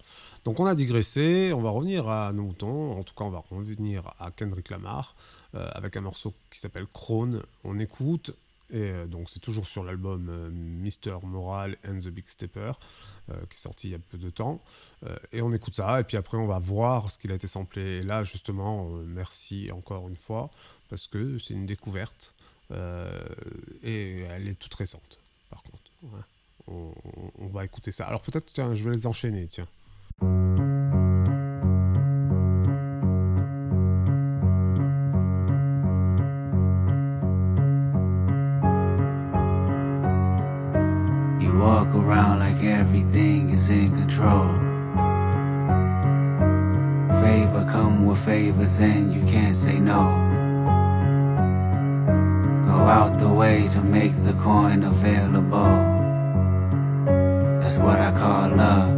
Donc 0.46 0.60
on 0.60 0.66
a 0.66 0.76
digressé, 0.76 1.52
on 1.54 1.62
va 1.62 1.70
revenir 1.70 2.10
à 2.10 2.32
nos 2.34 2.44
moutons, 2.44 2.98
en 2.98 3.04
tout 3.04 3.14
cas 3.14 3.26
on 3.26 3.30
va 3.30 3.44
revenir 3.50 4.14
à 4.20 4.32
Kendrick 4.32 4.70
Lamar 4.70 5.16
euh, 5.56 5.70
avec 5.74 5.98
un 5.98 6.02
morceau 6.02 6.34
qui 6.50 6.60
s'appelle 6.60 6.88
Crone. 6.94 7.42
On 7.64 7.80
écoute, 7.80 8.32
et 8.70 8.92
euh, 8.92 9.08
donc 9.08 9.30
c'est 9.30 9.40
toujours 9.40 9.68
sur 9.68 9.84
l'album 9.84 10.52
Mr. 10.52 11.16
Moral 11.24 11.78
and 11.88 12.00
the 12.00 12.10
Big 12.10 12.28
Stepper 12.28 12.74
qui 13.50 13.56
est 13.56 13.60
sorti 13.60 13.90
il 13.90 13.92
y 13.92 13.96
a 13.96 14.00
peu 14.00 14.18
de 14.18 14.30
temps. 14.30 14.62
Et 15.34 15.42
on 15.42 15.52
écoute 15.52 15.76
ça, 15.76 16.00
et 16.00 16.06
puis 16.06 16.16
après 16.16 16.38
on 16.38 16.48
va 16.48 16.60
voir 16.60 17.12
ce 17.12 17.18
qu'il 17.18 17.30
a 17.34 17.36
été 17.36 17.46
samplé. 17.46 17.98
Et 17.98 18.02
là 18.02 18.24
justement, 18.24 18.88
merci 19.06 19.70
encore 19.74 20.08
une 20.08 20.16
fois, 20.16 20.50
parce 20.90 21.08
que 21.08 21.38
c'est 21.38 21.54
une 21.54 21.66
découverte 21.66 22.34
et 22.72 24.22
elle 24.30 24.48
est 24.48 24.58
toute 24.58 24.74
récente 24.76 25.20
par 25.50 25.62
contre. 25.62 25.92
On, 26.70 27.48
va 27.50 27.64
écouter 27.64 27.92
ça. 27.92 28.06
Alors 28.06 28.22
peut-être, 28.22 28.52
tiens, 28.52 28.76
je 28.76 28.84
vais 28.84 28.92
les 28.92 29.08
enchaîner, 29.08 29.48
tiens. 29.48 29.68
You 41.40 41.58
walk 41.58 41.88
around 41.96 42.40
like 42.40 42.62
everything 42.64 43.52
is 43.52 43.70
in 43.70 43.92
control. 43.92 44.50
Favor 47.22 47.66
come 47.72 48.06
with 48.06 48.20
favors 48.20 48.80
and 48.80 49.14
you 49.14 49.24
can't 49.26 49.56
say 49.56 49.80
no. 49.80 50.26
Go 52.66 52.74
out 52.74 53.18
the 53.18 53.30
way 53.30 53.68
to 53.70 53.82
make 53.82 54.12
the 54.24 54.34
coin 54.34 54.84
available. 54.84 55.97
That's 57.78 57.86
what 57.86 58.00
I 58.00 58.12
call 58.12 58.50
love. 58.58 58.90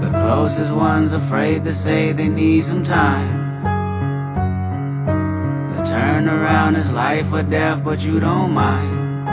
The 0.00 0.10
closest 0.10 0.72
ones 0.72 1.12
afraid 1.12 1.62
to 1.66 1.72
say 1.72 2.10
they 2.10 2.26
need 2.26 2.64
some 2.64 2.82
time. 2.82 3.62
The 5.76 5.82
turnaround 5.84 6.76
is 6.76 6.90
life 6.90 7.32
or 7.32 7.44
death, 7.44 7.84
but 7.84 8.02
you 8.02 8.18
don't 8.18 8.52
mind. 8.52 9.28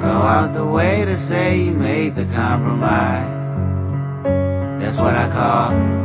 Go 0.00 0.08
out 0.10 0.54
the 0.54 0.64
way 0.64 1.04
to 1.04 1.18
say 1.18 1.64
you 1.64 1.72
made 1.72 2.14
the 2.14 2.24
compromise. 2.24 3.28
That's 4.80 4.98
what 4.98 5.14
I 5.14 5.30
call 5.30 5.99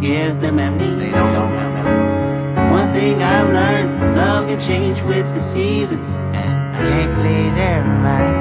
gives 0.00 0.38
them 0.38 0.58
amnesia. 0.58 1.08
One 2.70 2.92
thing 2.92 3.22
I've 3.22 3.48
learned, 3.48 4.16
love 4.16 4.46
can 4.46 4.60
change 4.60 5.02
with 5.02 5.26
the 5.34 5.40
seasons. 5.40 6.10
And 6.32 6.76
I 6.76 6.80
can't 6.88 7.14
please 7.20 7.56
everybody. 7.56 8.32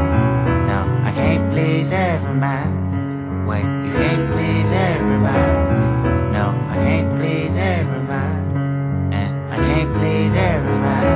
No, 0.67 0.79
I 1.03 1.11
can't 1.13 1.51
please 1.51 1.91
everybody. 1.91 2.69
Wait, 3.47 3.63
you 3.85 3.91
can't 3.93 4.31
please 4.31 4.71
everybody. 4.71 5.53
No, 6.31 6.53
I 6.69 6.75
can't 6.75 7.19
please 7.19 7.57
everybody. 7.57 8.43
And 9.15 9.53
I 9.53 9.57
can't 9.57 9.93
please 9.95 10.35
everybody. 10.35 11.13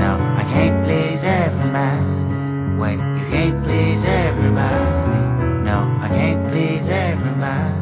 No, 0.00 0.18
I 0.36 0.44
can't 0.44 0.84
please 0.84 1.22
everybody. 1.22 2.78
Wait, 2.80 2.98
you 2.98 3.26
can't 3.30 3.62
please 3.62 4.02
everybody. 4.04 5.62
No, 5.62 5.98
I 6.00 6.08
can't 6.08 6.50
please 6.50 6.88
everybody. 6.88 7.79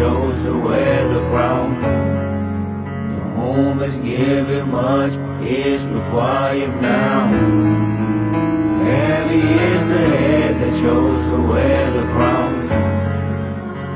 Chose 0.00 0.42
to 0.44 0.58
wear 0.58 1.08
the 1.08 1.20
crown. 1.28 1.78
To 3.10 3.20
whom 3.36 3.82
is 3.82 3.98
given 3.98 4.70
much 4.70 5.12
is 5.42 5.86
required 5.88 6.74
now. 6.80 7.26
Heavy 8.82 9.40
is 9.40 9.82
the 9.94 10.04
head 10.16 10.54
that 10.58 10.80
chose 10.80 11.24
to 11.32 11.42
wear 11.42 11.90
the 11.90 12.04
crown. 12.14 12.68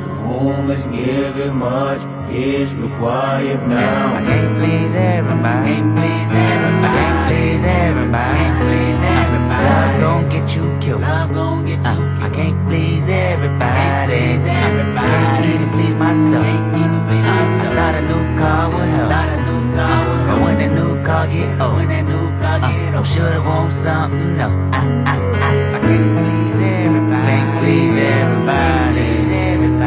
To 0.03 0.09
whom 0.25 0.71
is 0.71 0.85
given 0.89 1.57
much 1.57 2.14
is 2.35 2.75
required 2.75 3.67
now. 3.69 4.17
I 4.17 4.25
can't 4.25 4.59
please 4.59 4.95
everybody. 4.95 5.75
Can't 5.75 5.97
please 5.97 6.31
everybody. 6.35 6.99
Can't 6.99 7.21
please 7.31 7.65
everybody. 7.65 8.39
Can't 8.39 8.59
please 8.67 9.01
everybody. 9.23 9.65
Love 9.71 10.01
gon' 10.01 10.29
get 10.29 10.57
you 10.57 10.79
killed. 10.81 11.03
Love 11.03 11.33
gon' 11.33 11.65
get 11.65 11.79
you 11.79 11.87
uh, 11.87 11.95
killed. 11.95 12.23
I 12.23 12.29
can't 12.31 12.69
please 12.69 13.09
everybody. 13.09 13.79
Can't 13.79 14.11
please 14.11 14.45
everybody. 14.45 15.15
Can't 15.15 15.47
even 15.47 15.71
please 15.71 15.95
myself. 15.95 16.45
Can't 16.45 16.77
even 16.83 17.01
please 17.07 17.23
uh, 17.25 17.39
myself. 17.39 17.73
I 17.73 17.79
thought 17.79 17.95
a 17.95 18.03
new 18.03 18.25
car 18.41 18.65
would 18.75 18.89
help. 18.99 19.11
Thought 19.15 19.31
a 19.31 19.39
new 19.47 19.63
car 19.79 19.95
uh, 19.95 20.11
would 20.11 20.19
help. 20.19 20.35
But 20.35 20.39
when 20.43 20.57
that 20.59 20.73
new 20.75 20.93
car 21.07 21.25
get 21.31 21.61
old, 21.63 21.75
when 21.79 21.89
that 21.89 22.05
new 22.05 22.27
car 22.43 22.59
get 22.67 22.95
old, 22.95 23.07
shoulda 23.07 23.41
want 23.47 23.73
something 23.73 24.41
else. 24.43 24.57
I, 24.75 24.83
I, 25.07 25.17
I, 25.39 25.55
I 25.71 25.79
can't 25.87 26.09
please 26.19 26.59
everybody. 26.59 27.27
Can't 27.31 27.51
please 27.63 27.95
everybody. 27.95 28.75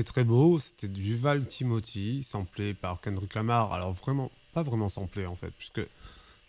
C'était 0.00 0.12
très 0.12 0.24
beau, 0.24 0.58
c'était 0.58 0.88
du 0.88 1.14
Val 1.14 1.46
Timothy, 1.46 2.24
samplé 2.24 2.72
par 2.72 3.02
Kendrick 3.02 3.34
Lamar. 3.34 3.74
Alors 3.74 3.92
vraiment, 3.92 4.30
pas 4.54 4.62
vraiment 4.62 4.88
samplé 4.88 5.26
en 5.26 5.36
fait, 5.36 5.50
puisque 5.50 5.82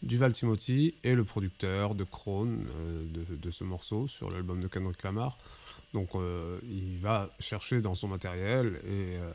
Duval 0.03 0.31
Timothy 0.31 0.95
est 1.03 1.15
le 1.15 1.25
producteur 1.25 1.93
de 1.93 2.05
Krone, 2.05 2.65
euh, 2.73 3.03
de, 3.29 3.51
ce 3.51 3.65
morceau 3.65 4.07
sur 4.07 4.31
l'album 4.31 4.61
de 4.61 4.69
Kendrick 4.69 5.03
Lamar. 5.03 5.37
Donc 5.93 6.15
euh, 6.15 6.59
il 6.63 6.97
va 6.99 7.29
chercher 7.41 7.81
dans 7.81 7.93
son 7.93 8.07
matériel 8.07 8.79
et 8.85 9.17
euh, 9.17 9.33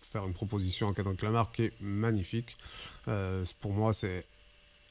faire 0.00 0.24
une 0.24 0.32
proposition 0.32 0.88
à 0.88 0.94
Kendrick 0.94 1.20
Lamar 1.20 1.52
qui 1.52 1.64
est 1.64 1.74
magnifique. 1.82 2.56
Pour 3.60 3.72
moi, 3.74 3.92
c'est 3.92 4.24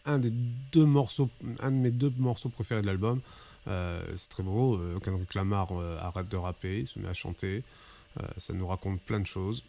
un 0.05 0.19
des 0.19 0.29
deux 0.29 0.85
morceaux, 0.85 1.31
un 1.61 1.71
de 1.71 1.77
mes 1.77 1.91
deux 1.91 2.13
morceaux 2.15 2.49
préférés 2.49 2.83
de 2.83 2.87
l'album. 2.87 3.21
C'est 3.65 4.29
très 4.29 4.43
beau. 4.43 4.79
Kendrick 5.03 5.33
Lamar 5.33 5.71
arrête 5.99 6.29
de 6.29 6.37
rapper, 6.37 6.85
se 6.85 6.99
met 6.99 7.09
à 7.09 7.13
chanter. 7.13 7.63
Euh, 8.19 8.27
ça 8.37 8.53
nous 8.53 8.67
raconte 8.67 9.01
plein 9.01 9.19
de 9.19 9.25
choses. 9.25 9.63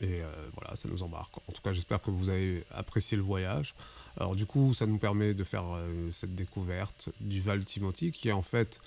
Et 0.00 0.22
euh, 0.22 0.48
voilà, 0.54 0.76
ça 0.76 0.88
nous 0.88 1.02
embarque. 1.02 1.36
En 1.48 1.52
tout 1.52 1.60
cas, 1.62 1.72
j'espère 1.72 2.00
que 2.00 2.10
vous 2.10 2.30
avez 2.30 2.64
apprécié 2.70 3.16
le 3.16 3.22
voyage. 3.22 3.74
Alors 4.16 4.34
du 4.34 4.46
coup, 4.46 4.72
ça 4.72 4.86
nous 4.86 4.98
permet 4.98 5.34
de 5.34 5.44
faire 5.44 5.64
euh, 5.74 6.10
cette 6.12 6.34
découverte 6.34 7.10
du 7.20 7.40
Val 7.40 7.64
Timothy, 7.64 8.10
qui 8.10 8.28
est 8.28 8.32
en 8.32 8.42
fait 8.42 8.80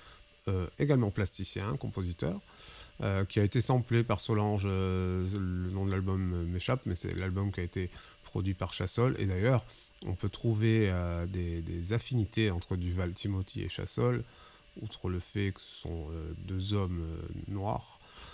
également 0.78 1.10
plasticien, 1.10 1.78
compositeur, 1.78 2.38
qui 3.30 3.40
a 3.40 3.44
été 3.44 3.62
samplé 3.62 4.04
par 4.04 4.20
Solange. 4.20 4.66
le 4.66 5.70
nom 5.72 5.86
de 5.86 5.92
l'album 5.92 6.46
m'échappe, 6.48 6.86
mais 6.86 6.98
c'est 6.98 7.18
l'album 7.18 7.54
qui 7.54 7.62
a 7.62 7.64
été 7.64 7.90
produit 8.26 8.54
par 8.54 8.74
Chassol. 8.74 9.16
Et 9.20 9.26
d'ailleurs, 9.26 9.66
on 10.06 10.16
peut 10.16 10.28
trouver 10.28 10.94
des, 11.30 11.62
des 11.62 11.94
affinités 11.94 12.52
entre 12.52 12.76
Duval, 12.76 13.14
Timothy 13.14 13.62
et 13.62 13.70
Chassol, 13.70 14.22
outre 14.82 15.08
le 15.08 15.22
fait 15.22 15.54
que 15.54 15.62
ce 15.62 15.84
sont 15.84 16.08
deux 16.40 16.74
hommes 16.74 17.08
noirs. 17.48 17.93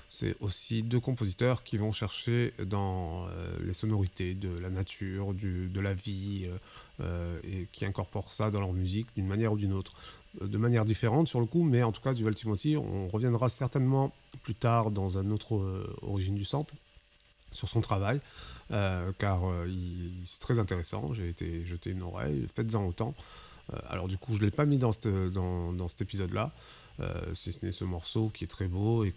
C'est 0.09 0.35
aussi 0.39 0.81
deux 0.81 0.99
compositeurs 0.99 1.61
qui 1.63 1.77
vont 1.77 1.91
chercher 1.91 2.53
dans 2.65 3.27
euh, 3.27 3.57
les 3.63 3.75
sonorités 3.75 4.33
de 4.33 4.49
la 4.57 4.71
nature, 4.71 5.35
du- 5.35 5.67
de 5.67 5.79
la 5.79 5.93
vie, 5.93 6.47
euh, 6.47 6.57
euh, 7.01 7.39
et 7.43 7.67
qui 7.71 7.85
incorporent 7.85 8.33
ça 8.33 8.49
dans 8.49 8.59
leur 8.59 8.73
musique 8.73 9.07
d'une 9.15 9.27
manière 9.27 9.53
ou 9.53 9.57
d'une 9.57 9.73
autre. 9.73 9.93
De 10.41 10.57
manière 10.57 10.85
différente 10.85 11.27
sur 11.27 11.39
le 11.39 11.45
coup, 11.45 11.63
mais 11.63 11.83
en 11.83 11.91
tout 11.91 12.01
cas, 12.01 12.13
Duval 12.13 12.35
Timothy, 12.35 12.75
on 12.75 13.07
reviendra 13.07 13.49
certainement 13.49 14.11
plus 14.43 14.55
tard 14.55 14.91
dans 14.91 15.17
un 15.17 15.31
autre 15.31 15.59
origine 16.03 16.35
du 16.35 16.45
sample 16.45 16.73
sur 17.51 17.67
son 17.67 17.81
travail, 17.81 18.21
car 18.69 19.41
c'est 20.27 20.39
très 20.39 20.59
intéressant. 20.59 21.13
J'ai 21.13 21.29
été 21.29 21.65
jeter 21.65 21.89
une 21.89 22.03
oreille, 22.03 22.45
faites-en 22.53 22.85
autant. 22.85 23.15
Alors 23.87 24.07
du 24.07 24.19
coup, 24.19 24.35
je 24.35 24.39
ne 24.39 24.45
l'ai 24.45 24.51
pas 24.51 24.65
mis 24.65 24.77
dans, 24.77 24.91
cet 24.91 26.01
épisode-là, 26.01 26.51
si 27.33 27.53
ce 27.53 27.65
n'est 27.65 27.71
ce 27.71 27.85
morceau 27.85 28.29
qui 28.29 28.43
est 28.43 28.47
très 28.47 28.67
beau 28.67 29.05
et 29.05 29.13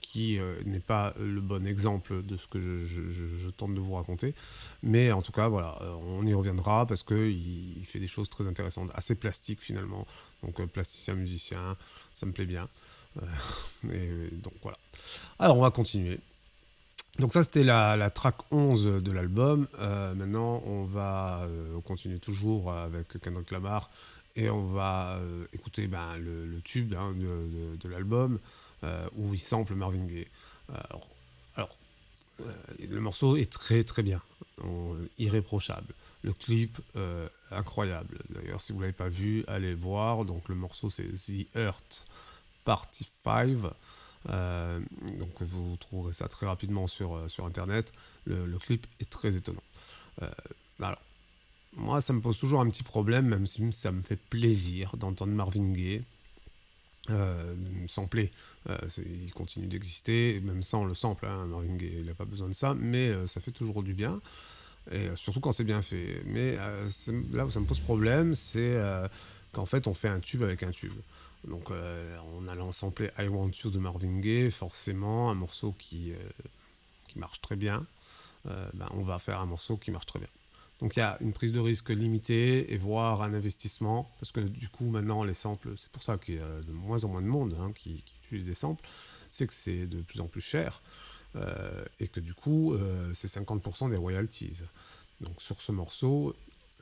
qui 0.00 0.38
euh, 0.38 0.60
n'est 0.64 0.80
pas 0.80 1.14
le 1.18 1.40
bon 1.40 1.66
exemple 1.66 2.22
de 2.22 2.36
ce 2.36 2.46
que 2.48 2.60
je, 2.60 3.48
tente 3.50 3.74
de 3.74 3.80
vous 3.80 3.94
raconter. 3.94 4.34
Mais 4.82 5.12
en 5.12 5.22
tout 5.22 5.32
cas, 5.32 5.48
voilà, 5.48 5.78
euh, 5.82 5.94
on 6.18 6.26
y 6.26 6.34
reviendra 6.34 6.86
parce 6.86 7.02
qu'il 7.02 7.78
il 7.78 7.84
fait 7.86 8.00
des 8.00 8.06
choses 8.06 8.28
très 8.28 8.46
intéressantes, 8.46 8.90
assez 8.94 9.14
plastiques 9.14 9.60
finalement. 9.60 10.06
Donc 10.42 10.60
euh, 10.60 10.66
plasticien, 10.66 11.14
musicien, 11.14 11.76
ça 12.14 12.26
me 12.26 12.32
plaît 12.32 12.46
bien. 12.46 12.68
Euh, 13.86 14.28
donc 14.42 14.54
voilà. 14.62 14.78
Alors 15.38 15.56
on 15.56 15.62
va 15.62 15.70
continuer. 15.70 16.18
Donc 17.18 17.32
ça 17.32 17.42
c'était 17.42 17.64
la, 17.64 18.10
track 18.10 18.36
11 18.50 19.02
de 19.02 19.12
l'album. 19.12 19.66
Euh, 19.78 20.14
maintenant 20.14 20.62
on 20.64 20.84
va 20.84 21.42
euh, 21.42 21.80
continuer 21.80 22.18
toujours 22.18 22.72
avec 22.72 23.20
Kendrick 23.20 23.50
Lamar 23.50 23.90
et 24.36 24.50
on 24.50 24.64
va 24.72 25.16
euh, 25.16 25.46
écouter 25.52 25.86
ben, 25.86 26.16
le, 26.18 26.60
tube 26.62 26.94
hein, 26.94 27.12
de, 27.12 27.76
de- 27.76 27.88
l'album 27.88 28.38
euh, 28.84 29.08
où 29.16 29.34
il 29.34 29.40
sample 29.40 29.74
Marvin 29.74 30.04
Gaye. 30.04 30.26
Alors, 30.68 31.08
euh, 32.40 32.52
le 32.88 33.00
morceau 33.00 33.36
est 33.36 33.50
très 33.50 33.82
très 33.82 34.02
bien, 34.02 34.22
irréprochable. 35.18 35.94
Le 36.22 36.32
clip 36.32 36.80
incroyable. 37.50 38.18
D'ailleurs 38.30 38.60
si 38.60 38.72
vous 38.72 38.80
l'avez 38.80 38.92
pas 38.92 39.08
vu, 39.08 39.44
allez 39.48 39.74
voir. 39.74 40.24
Donc 40.24 40.48
le 40.48 40.54
morceau 40.54 40.90
c'est 40.90 41.08
The 41.08 41.46
Earth 41.56 42.06
Party 42.64 43.08
5. 43.24 43.56
Euh, 44.28 44.80
donc 45.18 45.40
vous 45.40 45.76
trouverez 45.76 46.12
ça 46.12 46.28
très 46.28 46.46
rapidement 46.46 46.86
sur, 46.86 47.30
sur 47.30 47.46
internet. 47.46 47.92
Le, 48.24 48.58
clip 48.58 48.86
est 49.00 49.08
très 49.08 49.36
étonnant. 49.36 49.62
Euh, 50.22 50.30
moi, 51.76 52.00
ça 52.00 52.12
me 52.12 52.20
pose 52.20 52.38
toujours 52.38 52.60
un 52.60 52.68
petit 52.68 52.82
problème, 52.82 53.26
même 53.26 53.46
si 53.46 53.72
ça 53.72 53.92
me 53.92 54.02
fait 54.02 54.16
plaisir 54.16 54.96
d'entendre 54.96 55.32
Marvin 55.32 55.70
Gaye 55.70 56.02
euh, 57.08 57.54
sampler. 57.88 58.30
Euh, 58.68 58.76
il 58.98 59.32
continue 59.32 59.66
d'exister, 59.66 60.40
même 60.40 60.62
sans 60.62 60.84
le 60.84 60.94
sample. 60.94 61.26
hein, 61.26 61.46
Marvin 61.46 61.76
Gaye, 61.76 61.96
il 62.00 62.06
n'a 62.06 62.14
pas 62.14 62.24
besoin 62.24 62.48
de 62.48 62.52
ça, 62.52 62.74
mais 62.74 63.08
euh, 63.08 63.26
ça 63.26 63.40
fait 63.40 63.50
toujours 63.50 63.82
du 63.82 63.94
bien. 63.94 64.20
Surtout 65.14 65.38
quand 65.38 65.52
c'est 65.52 65.64
bien 65.64 65.82
fait. 65.82 66.20
Mais 66.24 66.56
là 67.32 67.46
où 67.46 67.50
ça 67.50 67.60
me 67.60 67.66
pose 67.66 67.78
problème, 67.78 68.34
c'est 68.34 68.76
qu'en 69.52 69.66
fait, 69.66 69.86
on 69.86 69.94
fait 69.94 70.08
un 70.08 70.18
tube 70.18 70.42
avec 70.42 70.64
un 70.64 70.72
tube. 70.72 70.94
Donc, 71.46 71.70
en 71.70 72.48
allant 72.48 72.72
sampler 72.72 73.08
I 73.16 73.28
Want 73.28 73.52
You 73.62 73.70
de 73.70 73.78
Marvin 73.78 74.18
Gaye, 74.18 74.50
forcément, 74.50 75.30
un 75.30 75.34
morceau 75.34 75.76
qui, 75.78 76.12
marche 77.14 77.40
très 77.40 77.54
bien, 77.54 77.86
ben, 78.46 78.86
on 78.94 79.02
va 79.02 79.20
faire 79.20 79.38
un 79.38 79.46
morceau 79.46 79.76
qui 79.76 79.92
marche 79.92 80.06
très 80.06 80.18
bien. 80.18 80.28
Donc, 80.80 80.96
il 80.96 81.00
y 81.00 81.02
a 81.02 81.18
une 81.20 81.32
prise 81.32 81.52
de 81.52 81.60
risque 81.60 81.90
limitée 81.90 82.72
et 82.72 82.78
voire 82.78 83.22
un 83.22 83.34
investissement, 83.34 84.10
parce 84.18 84.32
que 84.32 84.40
du 84.40 84.68
coup, 84.68 84.86
maintenant, 84.86 85.24
les 85.24 85.34
samples, 85.34 85.74
c'est 85.76 85.90
pour 85.90 86.02
ça 86.02 86.16
qu'il 86.16 86.36
y 86.36 86.40
a 86.40 86.60
de 86.66 86.72
moins 86.72 87.04
en 87.04 87.08
moins 87.08 87.22
de 87.22 87.26
monde 87.26 87.56
hein, 87.60 87.72
qui, 87.72 88.02
utilise 88.24 88.46
des 88.46 88.54
samples, 88.54 88.86
c'est 89.30 89.46
que 89.46 89.52
c'est 89.52 89.86
de 89.86 90.00
plus 90.02 90.20
en 90.20 90.26
plus 90.26 90.40
cher 90.40 90.80
euh, 91.36 91.84
et 91.98 92.08
que 92.08 92.20
du 92.20 92.32
coup, 92.32 92.74
euh, 92.74 93.12
c'est 93.12 93.28
50% 93.28 93.90
des 93.90 93.96
royalties. 93.96 94.62
Donc, 95.20 95.42
sur 95.42 95.60
ce 95.60 95.72
morceau, 95.72 96.34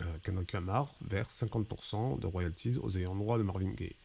euh, 0.02 0.04
Kendrick 0.22 0.52
Lamar 0.52 0.88
verse 1.00 1.42
50% 1.42 2.20
de 2.20 2.26
royalties 2.26 2.78
aux 2.80 2.96
ayants 2.96 3.16
droit 3.16 3.38
de 3.38 3.42
Marvin 3.42 3.72
Gaye. 3.72 3.96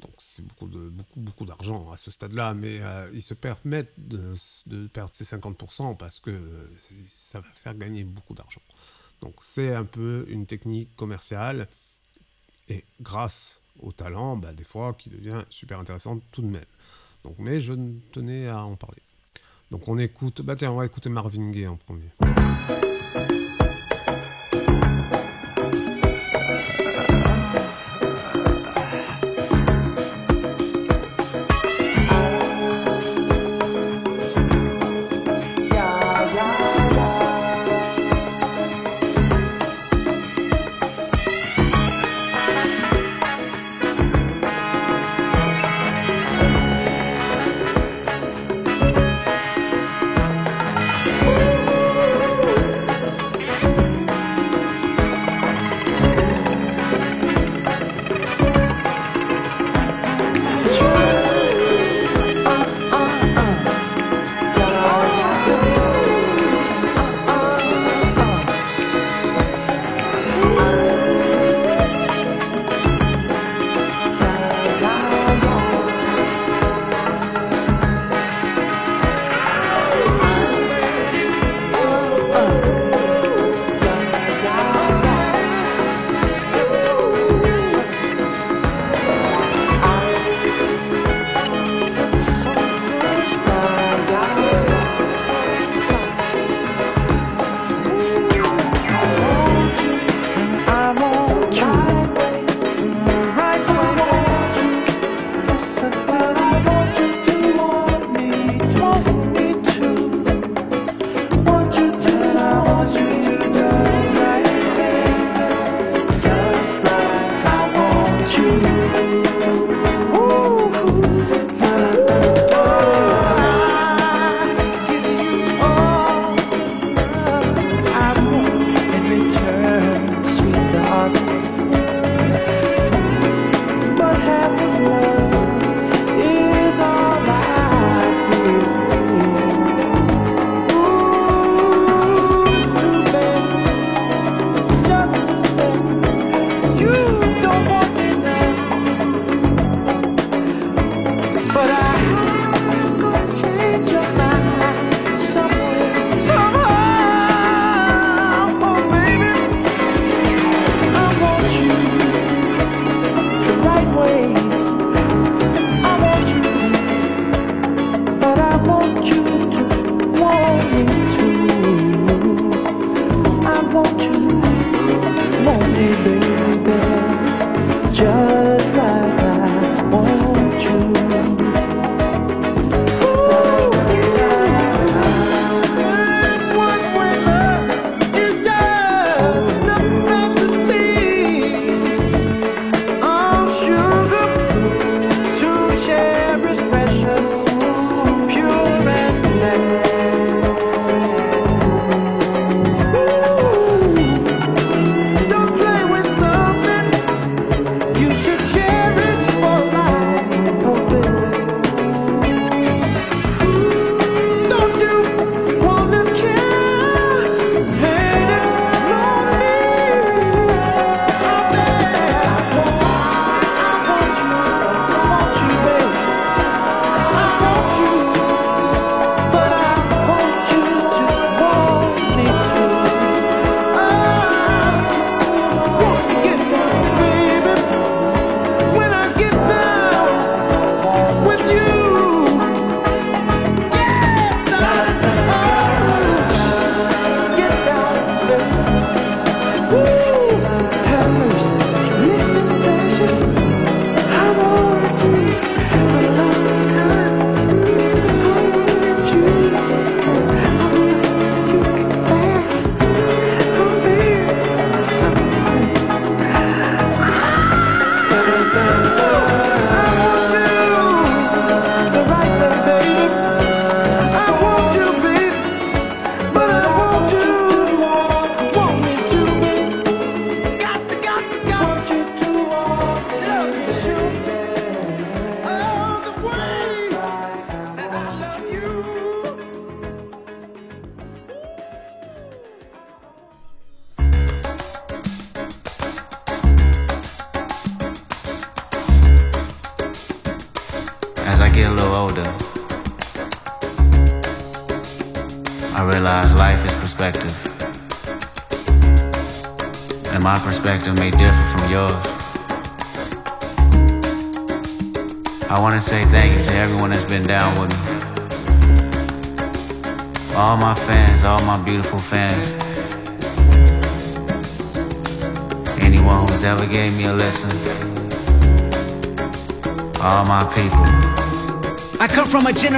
Donc 0.00 0.12
c'est 0.18 0.46
beaucoup 0.46 0.66
beaucoup 0.66 1.20
beaucoup 1.20 1.44
d'argent 1.44 1.90
à 1.90 1.96
ce 1.96 2.10
stade-là, 2.10 2.54
mais 2.54 2.80
euh, 2.80 3.10
ils 3.12 3.22
se 3.22 3.34
permettent 3.34 3.92
de, 3.96 4.86
perdre 4.88 5.10
ces 5.14 5.24
50% 5.24 5.96
parce 5.96 6.18
que 6.18 6.38
ça 7.16 7.40
va 7.40 7.48
faire 7.52 7.74
gagner 7.74 8.04
beaucoup 8.04 8.34
d'argent. 8.34 8.62
Donc 9.22 9.34
c'est 9.40 9.74
un 9.74 9.84
peu 9.84 10.26
une 10.28 10.46
technique 10.46 10.94
commerciale 10.96 11.68
et 12.68 12.84
grâce 13.00 13.60
au 13.80 13.92
talent, 13.92 14.36
bah, 14.36 14.52
des 14.52 14.64
fois 14.64 14.94
qui 14.94 15.10
devient 15.10 15.42
super 15.50 15.80
intéressante 15.80 16.22
tout 16.32 16.42
de 16.42 16.48
même. 16.48 16.64
Donc 17.24 17.38
mais 17.38 17.60
je 17.60 17.74
tenais 18.12 18.48
à 18.48 18.64
en 18.64 18.76
parler. 18.76 19.02
Donc 19.70 19.88
on 19.88 19.98
écoute, 19.98 20.42
bah 20.42 20.56
tiens 20.56 20.70
on 20.72 20.76
va 20.76 20.86
écouter 20.86 21.08
Marvin 21.08 21.50
Gaye 21.50 21.66
en 21.66 21.76
premier. 21.76 22.10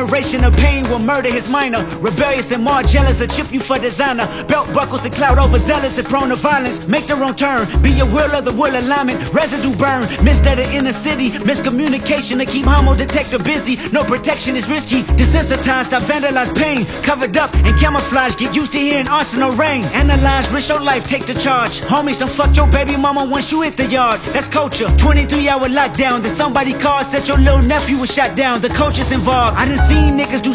Generation 0.08 0.42
of 0.42 0.56
pain 0.56 0.77
where 0.88 0.98
murder 0.98 1.30
his 1.30 1.48
minor. 1.48 1.84
Rebellious 2.00 2.52
and 2.52 2.64
more 2.64 2.82
jealous, 2.82 3.20
a 3.20 3.26
chip 3.26 3.52
you 3.52 3.60
for 3.60 3.78
designer. 3.78 4.26
Belt 4.46 4.72
buckles 4.72 5.04
and 5.04 5.14
cloud 5.14 5.38
overzealous 5.38 5.98
and 5.98 6.08
prone 6.08 6.28
to 6.30 6.36
violence. 6.36 6.86
Make 6.86 7.06
their 7.06 7.22
own 7.22 7.36
turn, 7.36 7.66
be 7.82 7.90
your 7.90 8.06
will 8.06 8.32
of 8.34 8.44
the 8.44 8.52
will 8.52 8.74
alignment. 8.74 9.32
Residue 9.32 9.76
burn, 9.76 10.02
missed 10.24 10.46
at 10.46 10.56
the 10.56 10.66
inner 10.72 10.92
city. 10.92 11.30
Miscommunication 11.30 12.38
to 12.38 12.46
keep 12.46 12.66
homo 12.66 12.94
detector 12.94 13.38
busy. 13.38 13.76
No 13.90 14.04
protection 14.04 14.56
is 14.56 14.68
risky. 14.68 15.02
Desensitized, 15.20 15.92
I 15.92 16.00
vandalize 16.00 16.54
pain. 16.56 16.84
Covered 17.02 17.36
up 17.36 17.54
and 17.54 17.78
camouflage, 17.78 18.36
get 18.36 18.54
used 18.54 18.72
to 18.72 18.78
hearing 18.78 19.08
arsenal 19.08 19.52
rain. 19.52 19.84
Analyze, 19.94 20.50
risk 20.52 20.68
your 20.68 20.80
life, 20.80 21.06
take 21.06 21.26
the 21.26 21.34
charge. 21.34 21.80
Homies 21.80 22.18
don't 22.18 22.30
fuck 22.30 22.54
your 22.56 22.68
baby 22.68 22.96
mama 22.96 23.24
once 23.24 23.50
you 23.52 23.62
hit 23.62 23.76
the 23.76 23.86
yard. 23.86 24.20
That's 24.32 24.48
culture. 24.48 24.88
23 24.98 25.48
hour 25.48 25.68
lockdown. 25.68 26.22
Then 26.22 26.32
somebody 26.32 26.72
called, 26.72 27.06
said 27.06 27.26
your 27.28 27.38
little 27.38 27.62
nephew 27.62 27.98
was 27.98 28.12
shot 28.12 28.36
down. 28.36 28.60
The 28.60 28.70
coach 28.70 28.98
is 28.98 29.12
involved. 29.12 29.56
I 29.56 29.64
done 29.66 29.78
seen 29.78 30.18
niggas 30.18 30.42
do 30.42 30.54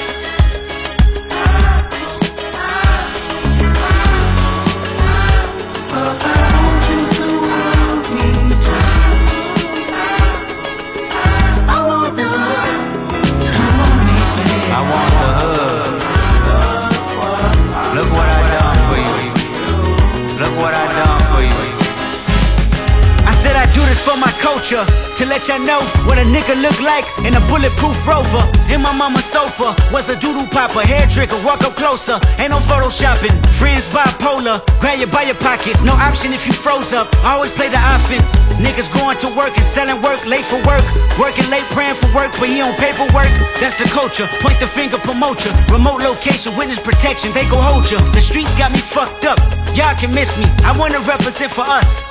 Let 25.31 25.47
y'all 25.47 25.63
know 25.63 25.79
what 26.03 26.19
a 26.19 26.27
nigga 26.27 26.59
look 26.59 26.75
like 26.83 27.07
In 27.23 27.31
a 27.39 27.43
bulletproof 27.47 27.95
rover. 28.03 28.43
In 28.67 28.83
my 28.83 28.91
mama's 28.91 29.23
sofa 29.23 29.71
Was 29.87 30.09
a 30.09 30.19
doodle 30.19 30.45
popper 30.51 30.83
Hair 30.83 31.07
trigger, 31.07 31.39
walk 31.47 31.63
up 31.63 31.79
closer. 31.79 32.19
Ain't 32.35 32.51
no 32.51 32.59
photoshopping 32.67 33.31
Friends 33.55 33.87
bipolar. 33.95 34.59
Grab 34.83 34.99
you 34.99 35.07
by 35.07 35.23
your 35.23 35.39
pockets 35.39 35.83
No 35.83 35.93
option 35.93 36.33
if 36.33 36.45
you 36.45 36.51
froze 36.51 36.91
up. 36.91 37.07
I 37.23 37.39
always 37.39 37.51
play 37.51 37.69
the 37.69 37.79
offense. 37.95 38.27
Niggas 38.59 38.91
going 38.91 39.17
to 39.23 39.31
work 39.31 39.55
and 39.55 39.63
selling 39.63 40.03
work 40.03 40.19
Late 40.27 40.43
for 40.43 40.59
work. 40.67 40.83
Working 41.15 41.47
late 41.47 41.67
praying 41.71 41.95
for 41.95 42.11
work 42.11 42.35
But 42.35 42.51
he 42.51 42.59
on 42.59 42.75
paperwork. 42.75 43.31
That's 43.63 43.79
the 43.79 43.87
culture. 43.87 44.27
Point 44.43 44.59
the 44.59 44.67
finger, 44.67 44.97
promote 44.99 45.45
ya. 45.45 45.55
Remote 45.71 46.03
location, 46.03 46.51
witness 46.59 46.79
protection 46.79 47.31
They 47.31 47.47
go 47.47 47.55
hold 47.55 47.87
ya. 47.89 48.03
The 48.11 48.19
streets 48.19 48.51
got 48.59 48.73
me 48.75 48.83
fucked 48.83 49.23
up. 49.23 49.39
Y'all 49.79 49.95
can 49.95 50.11
miss 50.11 50.35
me. 50.35 50.43
I 50.67 50.75
wanna 50.75 50.99
represent 51.07 51.55
for 51.55 51.63
us 51.63 52.10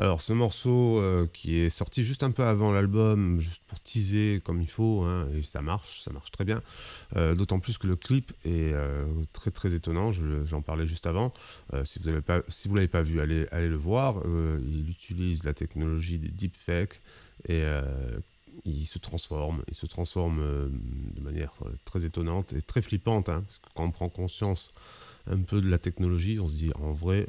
Alors 0.00 0.20
ce 0.20 0.32
morceau 0.32 1.00
euh, 1.00 1.26
qui 1.32 1.56
est 1.58 1.70
sorti 1.70 2.04
juste 2.04 2.22
un 2.22 2.30
peu 2.30 2.44
avant 2.44 2.70
l'album, 2.70 3.40
juste 3.40 3.62
pour 3.66 3.80
teaser 3.80 4.40
comme 4.44 4.60
il 4.62 4.68
faut, 4.70 5.02
hein, 5.02 5.26
et 5.36 5.42
ça 5.42 5.60
marche, 5.60 6.02
ça 6.02 6.12
marche 6.12 6.30
très 6.30 6.44
bien. 6.44 6.62
Euh, 7.16 7.34
D'autant 7.34 7.58
plus 7.58 7.78
que 7.78 7.88
le 7.88 7.96
clip 7.96 8.30
est 8.44 8.72
euh, 8.72 9.04
très 9.32 9.50
très 9.50 9.74
étonnant, 9.74 10.12
je- 10.12 10.44
j'en 10.44 10.62
parlais 10.62 10.86
juste 10.86 11.08
avant. 11.08 11.32
Si 11.84 11.98
vous 11.98 12.10
ne 12.10 12.74
l'avez 12.76 12.88
pas 12.88 13.02
vu, 13.02 13.20
allez, 13.20 13.46
allez 13.50 13.68
le 13.68 13.76
voir. 13.76 14.22
Il 14.64 14.88
utilise 14.88 15.42
la 15.42 15.52
technologie 15.52 16.18
des 16.18 16.28
deepfakes 16.28 17.00
et 17.48 17.64
il 18.64 18.86
se 18.86 18.98
transforme, 18.98 19.62
il 19.68 19.74
se 19.74 19.86
transforme 19.86 20.70
de 21.14 21.20
manière 21.20 21.52
très 21.84 22.04
étonnante 22.04 22.52
et 22.52 22.62
très 22.62 22.82
flippante, 22.82 23.28
hein, 23.28 23.42
parce 23.46 23.60
quand 23.74 23.84
on 23.84 23.90
prend 23.90 24.08
conscience 24.08 24.72
un 25.30 25.42
peu 25.42 25.60
de 25.60 25.68
la 25.68 25.78
technologie, 25.78 26.38
on 26.40 26.48
se 26.48 26.54
dit 26.56 26.70
en 26.80 26.92
vrai, 26.92 27.26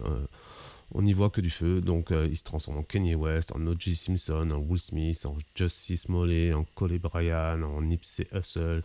on 0.92 1.02
n'y 1.04 1.14
voit 1.14 1.30
que 1.30 1.42
du 1.42 1.50
feu. 1.50 1.82
Donc 1.82 2.12
euh, 2.12 2.28
il 2.30 2.38
se 2.38 2.44
transforme 2.44 2.78
en 2.78 2.84
Kanye 2.84 3.16
West, 3.16 3.52
en 3.56 3.66
O.J. 3.68 3.96
Simpson, 3.96 4.50
en 4.52 4.58
Will 4.58 4.80
Smith, 4.80 5.26
en 5.26 5.38
Justice 5.56 6.04
Smollett, 6.04 6.54
en 6.54 6.64
Cole 6.76 6.98
Bryan, 7.00 7.64
en 7.64 7.82
Nipsey 7.82 8.28
Hussle. 8.34 8.84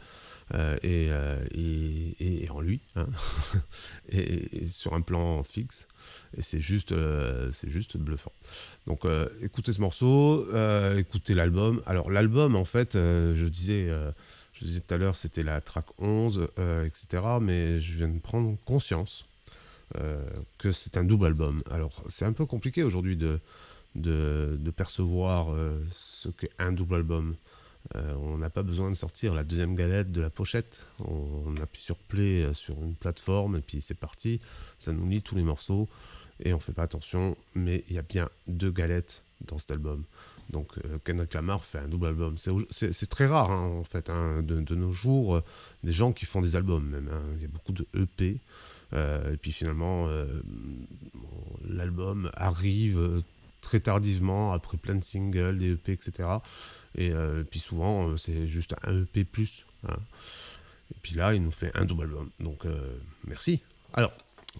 euh, 0.54 0.76
et, 0.82 1.06
euh, 1.08 1.42
et- 1.54 2.46
en 2.50 2.60
lui, 2.60 2.80
hein. 2.96 3.06
et, 4.10 4.66
sur 4.66 4.92
un 4.92 5.00
plan 5.00 5.42
fixe, 5.42 5.88
et 6.36 6.42
c'est 6.42 6.60
juste, 6.60 6.94
c'est 7.50 7.70
juste 7.70 7.96
bluffant. 7.96 8.32
Donc 8.86 9.04
écoutez 9.40 9.72
ce 9.72 9.80
morceau, 9.80 10.46
écoutez 10.98 11.32
l'album. 11.34 11.82
Alors 11.86 12.10
l'album, 12.10 12.54
en 12.54 12.66
fait, 12.66 12.92
je 12.94 13.46
disais, 13.48 13.88
je 14.52 14.64
disais 14.64 14.80
tout 14.80 14.94
à 14.94 14.98
l'heure, 14.98 15.16
c'était 15.16 15.42
la 15.42 15.60
track 15.60 15.86
11, 15.98 16.48
euh, 16.58 16.84
etc. 16.84 17.22
Mais 17.40 17.80
je 17.80 17.96
viens 17.96 18.08
de 18.08 18.18
prendre 18.20 18.56
conscience 18.64 19.26
que 20.58 20.72
c'est 20.72 20.96
un 20.96 21.04
double 21.04 21.26
album. 21.26 21.62
Alors 21.70 22.02
c'est 22.08 22.24
un 22.24 22.32
peu 22.32 22.46
compliqué 22.46 22.82
aujourd'hui 22.82 23.16
de, 23.16 23.40
de, 23.94 24.70
percevoir 24.70 25.52
euh, 25.52 25.78
ce 25.90 26.28
qu'est 26.28 26.50
un 26.58 26.72
double 26.72 26.96
album. 26.96 27.36
Euh, 27.96 28.14
on 28.14 28.38
n'a 28.38 28.48
pas 28.50 28.62
besoin 28.62 28.90
de 28.90 28.94
sortir 28.96 29.34
la 29.34 29.44
deuxième 29.44 29.74
galette 29.74 30.10
de 30.10 30.20
la 30.22 30.30
pochette. 30.30 30.86
On, 31.00 31.42
on 31.46 31.56
appuie 31.62 31.82
sur 31.82 31.96
play 31.96 32.42
euh, 32.42 32.54
sur 32.54 32.82
une 32.82 32.94
plateforme 32.94 33.56
et 33.56 33.60
puis 33.60 33.80
c'est 33.82 33.94
parti. 33.94 34.40
Ça 34.78 34.92
nous 34.92 35.06
lit 35.08 35.22
tous 35.22 35.34
les 35.34 35.42
morceaux 35.42 35.88
et 36.42 36.54
on 36.54 36.60
fait 36.60 36.72
pas 36.72 36.84
attention. 36.84 37.36
Mais 37.54 37.84
il 37.88 37.94
y 37.94 37.98
a 37.98 38.02
bien 38.02 38.28
deux 38.46 38.70
galettes 38.70 39.22
dans 39.46 39.58
cet 39.58 39.70
album. 39.70 40.04
Donc 40.50 40.72
euh, 40.84 40.98
Kendrick 41.04 41.34
Lamar 41.34 41.62
fait 41.62 41.78
un 41.78 41.88
double 41.88 42.06
album. 42.06 42.36
C'est 42.38 43.08
très 43.08 43.26
rare 43.26 43.50
hein, 43.50 43.68
en 43.80 43.84
fait 43.84 44.08
hein, 44.10 44.42
de, 44.42 44.60
de 44.60 44.74
nos 44.74 44.92
jours, 44.92 45.36
euh, 45.36 45.44
des 45.82 45.92
gens 45.92 46.12
qui 46.12 46.24
font 46.24 46.40
des 46.40 46.56
albums 46.56 46.86
même. 46.88 47.08
hein. 47.12 47.22
Il 47.36 47.42
y 47.42 47.44
a 47.44 47.48
beaucoup 47.48 47.72
de 47.72 47.86
EP. 47.94 48.40
Euh, 48.94 49.32
et 49.34 49.36
puis 49.36 49.52
finalement, 49.52 50.06
euh, 50.08 50.26
l'album 51.68 52.30
arrive 52.34 52.98
euh, 52.98 53.22
très 53.60 53.80
tardivement, 53.80 54.52
après 54.52 54.76
plein 54.76 54.94
de 54.94 55.04
singles, 55.04 55.58
des 55.58 55.72
EP, 55.72 55.92
etc. 55.92 56.28
Et 56.96 57.12
puis 57.50 57.58
souvent, 57.60 58.16
c'est 58.16 58.46
juste 58.46 58.74
un 58.84 59.02
EP 59.02 59.24
plus. 59.24 59.64
hein. 59.88 59.96
Et 60.94 60.98
puis 61.02 61.14
là, 61.14 61.34
il 61.34 61.42
nous 61.42 61.50
fait 61.50 61.74
un 61.74 61.84
double 61.84 62.02
album. 62.04 62.30
Donc 62.38 62.64
merci. 63.26 63.60
Alors, 63.94 64.12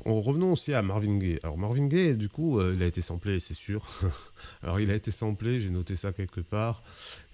on- 0.04 0.20
revenons 0.20 0.52
aussi 0.52 0.72
à 0.74 0.82
Marvin 0.82 1.18
Gaye. 1.18 1.38
Alors 1.44 1.58
Marvin 1.58 1.86
Gaye, 1.86 2.16
du 2.16 2.28
coup, 2.28 2.60
il 2.62 2.82
a 2.82 2.86
été 2.86 3.02
samplé, 3.02 3.38
c'est 3.40 3.54
sûr. 3.54 3.86
Alors 4.62 4.80
il 4.80 4.90
a 4.90 4.94
été 4.94 5.10
samplé, 5.12 5.60
j'ai 5.60 5.70
noté 5.70 5.94
ça 5.96 6.12
quelque 6.12 6.40
part. 6.40 6.82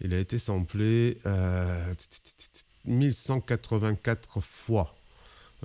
Il 0.02 0.12
a 0.12 0.18
été 0.18 0.38
samplé 0.38 1.16
euh, 1.24 1.94
1184 2.84 4.40
fois. 4.40 4.94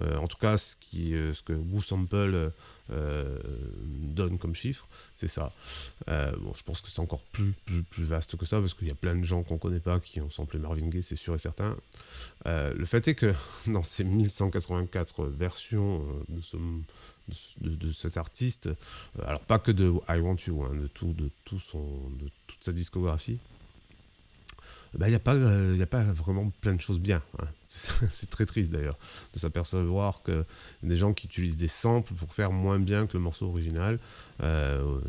Euh, 0.02 0.18
en 0.18 0.28
tout 0.28 0.38
cas, 0.38 0.58
ce, 0.58 0.76
qui, 0.76 1.14
euh, 1.16 1.34
ce 1.34 1.41
que 1.41 1.54
WooSample 1.54 2.16
euh, 2.34 2.50
euh, 2.91 3.39
donne 3.88 4.38
comme 4.38 4.54
chiffre, 4.56 4.88
c'est 5.16 5.28
ça. 5.28 5.52
Bon, 6.08 6.54
je 6.54 6.64
pense 6.64 6.82
que 6.82 6.89
c'est 6.89 7.00
encore 7.02 7.22
plus, 7.32 7.54
plus, 7.66 7.82
plus 7.84 8.04
vaste 8.04 8.36
que 8.36 8.46
ça, 8.46 8.60
parce 8.60 8.74
qu'il 8.74 8.88
y 8.88 8.91
a 8.91 8.96
plein 8.96 9.16
de 9.16 9.24
gens 9.24 9.43
qu'on 9.43 9.58
connaît 9.58 9.80
pas 9.80 10.00
qui 10.00 10.20
ont 10.22 10.30
samplé 10.30 10.60
Marvin 10.60 10.88
Gaye, 10.89 11.02
c'est 11.04 11.16
sûr 11.16 11.34
et 11.36 11.39
certain. 11.39 11.76
Le 12.46 12.86
fait 12.86 13.08
est 13.08 13.16
que 13.16 13.34
dans 13.68 13.84
ces 13.84 14.04
1184 14.04 15.26
versions 15.26 16.04
de, 16.30 16.41
ce- 16.41 16.58
de 16.58 17.34
ce- 17.34 17.60
de- 17.62 17.76
de 17.88 17.91
cet 17.91 18.18
artiste, 18.18 18.70
alors 19.26 19.39
pas 19.41 19.58
que 19.60 19.72
de 19.72 19.91
I 20.10 20.20
Want 20.20 20.38
You, 20.48 20.64
hein, 20.64 20.76
de, 20.76 20.88
tout, 20.88 21.14
de, 21.14 21.30
tout 21.46 21.60
son, 21.60 21.84
de 22.20 22.30
toute 22.48 22.64
sa 22.64 22.72
discographie, 22.72 23.39
il 25.02 25.10
n'y 25.10 25.16
a, 25.16 25.20
pas, 25.20 25.36
euh, 25.36 25.82
a 25.82 25.86
pas 25.86 26.04
vraiment 26.04 26.52
plein 26.62 26.74
de 26.74 26.82
choses 26.82 27.00
bien. 27.00 27.22
hein. 27.39 27.48
C'est 27.68 28.30
très 28.30 28.46
triste 28.46 28.72
d'ailleurs 28.72 28.98
de 29.34 29.39
s'apercevoir 29.39 30.22
a 30.32 30.46
des 30.84 30.96
gens 30.96 31.14
qui 31.14 31.28
utilisent 31.28 31.58
des 31.58 31.68
samples 31.68 32.14
pour 32.14 32.34
faire 32.34 32.52
moins 32.52 32.80
bien 32.80 33.06
que 33.06 33.18
le 33.18 33.24
morceau 33.24 33.48
original. 33.48 34.00
Euh, 34.41 35.00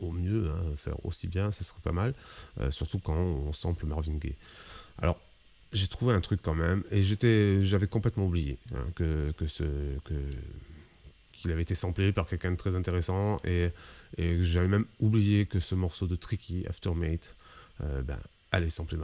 au, 0.00 0.12
mieux, 0.12 0.48
hein, 0.50 0.76
faire 0.76 1.04
aussi 1.04 1.26
bien, 1.26 1.50
ça 1.50 1.64
serait 1.64 1.80
pas 1.82 1.92
mal. 1.92 2.14
Euh, 2.60 2.70
surtout 2.70 2.98
quand 2.98 3.16
on 3.16 3.52
sample 3.52 3.86
Marvin 3.86 4.14
Gaye. 4.14 4.36
Alors, 4.98 5.18
j'ai 5.72 5.88
trouvé 5.88 6.14
un 6.14 6.20
truc 6.20 6.40
quand 6.42 6.54
même, 6.54 6.84
et 6.90 7.02
j'avais 7.02 7.86
complètement 7.86 8.26
oublié 8.26 8.58
hein, 8.74 8.84
que, 8.94 9.32
que 9.32 9.46
ce, 9.46 9.64
que, 10.04 10.14
qu'il 11.32 11.50
avait 11.50 11.62
été 11.62 11.74
samplé 11.74 12.12
par 12.12 12.26
quelqu'un 12.26 12.52
de 12.52 12.56
très 12.56 12.76
intéressant, 12.76 13.40
et, 13.44 13.70
j'avais 14.18 14.68
même 14.68 14.84
oublié 15.00 15.46
que 15.46 15.58
ce 15.58 15.74
morceau 15.74 16.06
de 16.06 16.14
Tricky, 16.14 16.62
Aftermate, 16.68 17.34
ben, 17.80 18.18
Allez, 18.52 18.70
sans 18.70 18.84
plus 18.84 18.98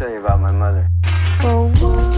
tell 0.00 0.08
you 0.08 0.24
about 0.24 0.40
my 0.40 0.50
mother. 0.50 0.88
For 1.42 2.09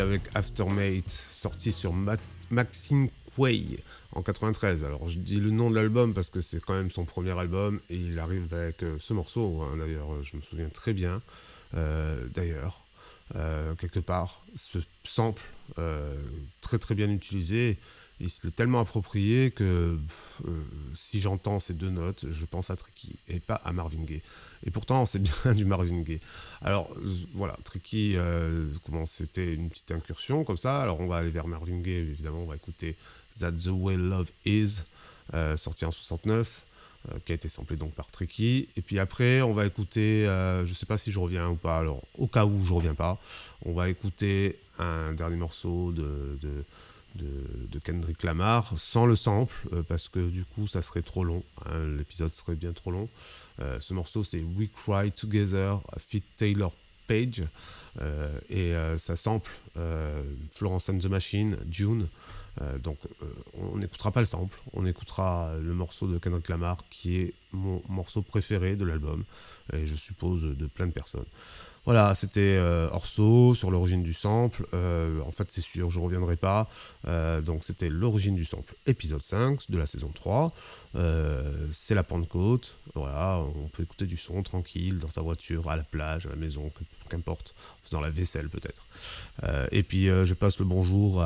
avec 0.00 0.22
Aftermate, 0.34 1.08
sorti 1.10 1.72
sur 1.72 1.92
Ma- 1.92 2.16
Maxine 2.50 3.08
Way 3.38 3.78
en 4.12 4.22
93. 4.22 4.84
Alors 4.84 5.08
je 5.08 5.18
dis 5.18 5.38
le 5.38 5.50
nom 5.50 5.70
de 5.70 5.76
l'album 5.76 6.12
parce 6.14 6.30
que 6.30 6.40
c'est 6.40 6.60
quand 6.60 6.74
même 6.74 6.90
son 6.90 7.04
premier 7.04 7.38
album 7.38 7.80
et 7.90 7.96
il 7.96 8.18
arrive 8.18 8.52
avec 8.52 8.82
euh, 8.82 8.96
ce 9.00 9.12
morceau. 9.12 9.62
hein. 9.62 9.76
D'ailleurs, 9.78 10.22
je 10.22 10.36
me 10.36 10.42
souviens 10.42 10.68
très 10.68 10.92
bien. 10.92 11.22
euh, 11.74 12.26
D'ailleurs, 12.34 12.82
euh, 13.36 13.74
quelque 13.76 14.00
part, 14.00 14.42
ce 14.56 14.78
sample 15.04 15.42
très 16.60 16.78
très 16.78 16.94
bien 16.94 17.08
utilisé. 17.10 17.78
Il 18.20 18.30
se 18.30 18.46
l'est 18.46 18.54
tellement 18.54 18.80
approprié 18.80 19.50
que 19.50 19.98
euh, 20.46 20.50
si 20.94 21.20
j'entends 21.20 21.58
ces 21.58 21.74
deux 21.74 21.90
notes, 21.90 22.26
je 22.30 22.44
pense 22.44 22.70
à 22.70 22.76
Tricky 22.76 23.18
et 23.28 23.40
pas 23.40 23.54
à 23.64 23.72
Marvin 23.72 24.02
Gaye. 24.02 24.22
Et 24.66 24.70
pourtant, 24.70 25.06
c'est 25.06 25.20
bien 25.20 25.54
du 25.54 25.64
Marvin 25.64 26.00
Gaye. 26.00 26.20
Alors 26.62 26.90
euh, 26.96 27.08
voilà, 27.34 27.56
Tricky, 27.64 28.14
euh, 28.16 28.66
comment 28.84 29.06
c'était 29.06 29.54
une 29.54 29.70
petite 29.70 29.90
incursion 29.92 30.44
comme 30.44 30.56
ça. 30.56 30.82
Alors 30.82 31.00
on 31.00 31.06
va 31.06 31.16
aller 31.16 31.30
vers 31.30 31.46
Marvin 31.46 31.78
Gaye, 31.78 32.10
évidemment, 32.10 32.42
on 32.42 32.46
va 32.46 32.56
écouter 32.56 32.96
That's 33.38 33.64
the 33.64 33.68
Way 33.68 33.96
Love 33.96 34.30
Is, 34.44 34.82
sorti 35.56 35.84
en 35.84 35.92
69, 35.92 36.66
euh, 37.08 37.18
qui 37.24 37.32
a 37.32 37.34
été 37.34 37.48
samplé 37.48 37.76
donc 37.76 37.92
par 37.92 38.10
Tricky. 38.10 38.68
Et 38.76 38.82
puis 38.82 38.98
après, 38.98 39.40
on 39.40 39.54
va 39.54 39.64
écouter, 39.64 40.24
je 40.24 40.74
sais 40.74 40.86
pas 40.86 40.98
si 40.98 41.10
je 41.10 41.18
reviens 41.18 41.48
ou 41.48 41.56
pas, 41.56 41.78
alors 41.78 42.02
au 42.18 42.26
cas 42.26 42.44
où 42.44 42.64
je 42.64 42.72
reviens 42.72 42.94
pas, 42.94 43.18
on 43.64 43.72
va 43.72 43.88
écouter 43.88 44.58
un 44.78 45.12
dernier 45.12 45.36
morceau 45.36 45.92
de, 45.92 46.64
de- 47.16 47.78
Kendrick 47.82 48.22
Lamar 48.24 48.74
sans 48.78 49.06
le 49.06 49.16
sample, 49.16 49.54
euh, 49.72 49.82
parce 49.82 50.08
que 50.08 50.28
du 50.28 50.44
coup 50.44 50.66
ça 50.66 50.82
serait 50.82 51.02
trop 51.02 51.24
long, 51.24 51.42
hein, 51.64 51.96
l'épisode 51.96 52.34
serait 52.34 52.54
bien 52.54 52.72
trop 52.72 52.90
long. 52.90 53.08
Euh, 53.60 53.80
ce 53.80 53.94
morceau 53.94 54.22
c'est 54.22 54.42
We 54.56 54.68
Cry 54.84 55.10
Together, 55.10 55.80
fit 55.98 56.22
Taylor 56.36 56.72
Page, 57.06 57.42
euh, 58.00 58.38
et 58.50 58.72
ça 58.98 59.16
sample 59.16 59.50
Florence 60.54 60.88
and 60.90 60.98
the 60.98 61.06
Machine, 61.06 61.56
June. 61.70 62.06
Donc 62.82 62.98
on 63.54 63.78
n'écoutera 63.78 64.10
pas 64.12 64.20
le 64.20 64.26
sample, 64.26 64.58
on 64.74 64.84
écoutera 64.84 65.52
le 65.60 65.72
morceau 65.72 66.06
de 66.06 66.18
Kendrick 66.18 66.48
Lamar 66.48 66.76
qui 66.90 67.16
est 67.16 67.32
mon 67.52 67.82
morceau 67.88 68.20
préféré 68.22 68.76
de 68.76 68.84
l'album, 68.84 69.24
et 69.72 69.86
je 69.86 69.94
suppose 69.94 70.42
de 70.42 70.66
plein 70.66 70.86
de 70.86 70.92
personnes. 70.92 71.24
Voilà, 71.86 72.14
c'était 72.14 72.56
euh, 72.58 72.90
Orso 72.90 73.54
sur 73.54 73.70
l'origine 73.70 74.02
du 74.02 74.12
sample. 74.12 74.66
Euh, 74.74 75.20
en 75.22 75.32
fait, 75.32 75.48
c'est 75.50 75.62
sûr, 75.62 75.88
je 75.88 75.98
ne 75.98 76.04
reviendrai 76.04 76.36
pas. 76.36 76.68
Euh, 77.06 77.40
donc, 77.40 77.64
c'était 77.64 77.88
l'origine 77.88 78.36
du 78.36 78.44
sample, 78.44 78.74
épisode 78.86 79.22
5 79.22 79.70
de 79.70 79.78
la 79.78 79.86
saison 79.86 80.10
3. 80.14 80.52
Euh, 80.96 81.68
c'est 81.72 81.94
la 81.94 82.02
Pentecôte. 82.02 82.76
Voilà, 82.94 83.42
on 83.56 83.68
peut 83.68 83.82
écouter 83.82 84.06
du 84.06 84.18
son 84.18 84.42
tranquille 84.42 84.98
dans 84.98 85.08
sa 85.08 85.22
voiture, 85.22 85.70
à 85.70 85.76
la 85.76 85.82
plage, 85.82 86.26
à 86.26 86.30
la 86.30 86.36
maison, 86.36 86.70
qu'importe, 87.08 87.54
en 87.80 87.84
faisant 87.86 88.00
la 88.00 88.10
vaisselle 88.10 88.50
peut-être. 88.50 88.86
Et 89.72 89.82
puis, 89.82 90.06
je 90.06 90.34
passe 90.34 90.58
le 90.58 90.64
bonjour 90.64 91.24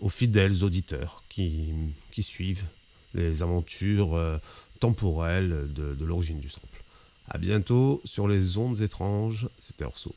aux 0.00 0.08
fidèles 0.08 0.62
auditeurs 0.62 1.24
qui, 1.28 1.72
suivent 2.20 2.64
les 3.14 3.42
aventures 3.42 4.18
temporelles 4.80 5.72
de 5.72 6.04
l'origine 6.04 6.38
du 6.40 6.50
sample. 6.50 6.75
À 7.28 7.38
bientôt 7.38 8.00
sur 8.04 8.28
les 8.28 8.56
ondes 8.58 8.80
étranges. 8.80 9.48
C'était 9.58 9.84
Orso. 9.84 10.14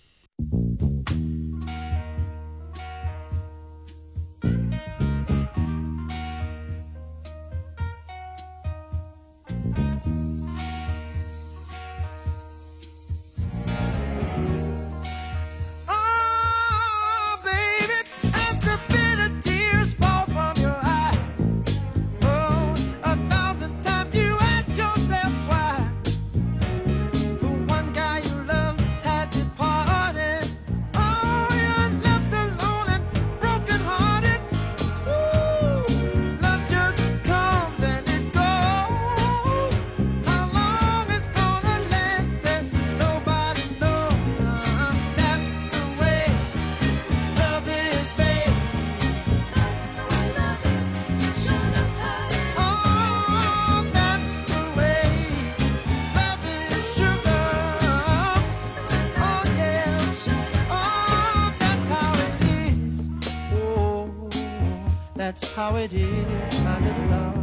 How 65.70 65.76
it 65.76 65.94
is, 65.94 66.64
my 66.64 66.80
little 66.80 67.06
love. 67.10 67.39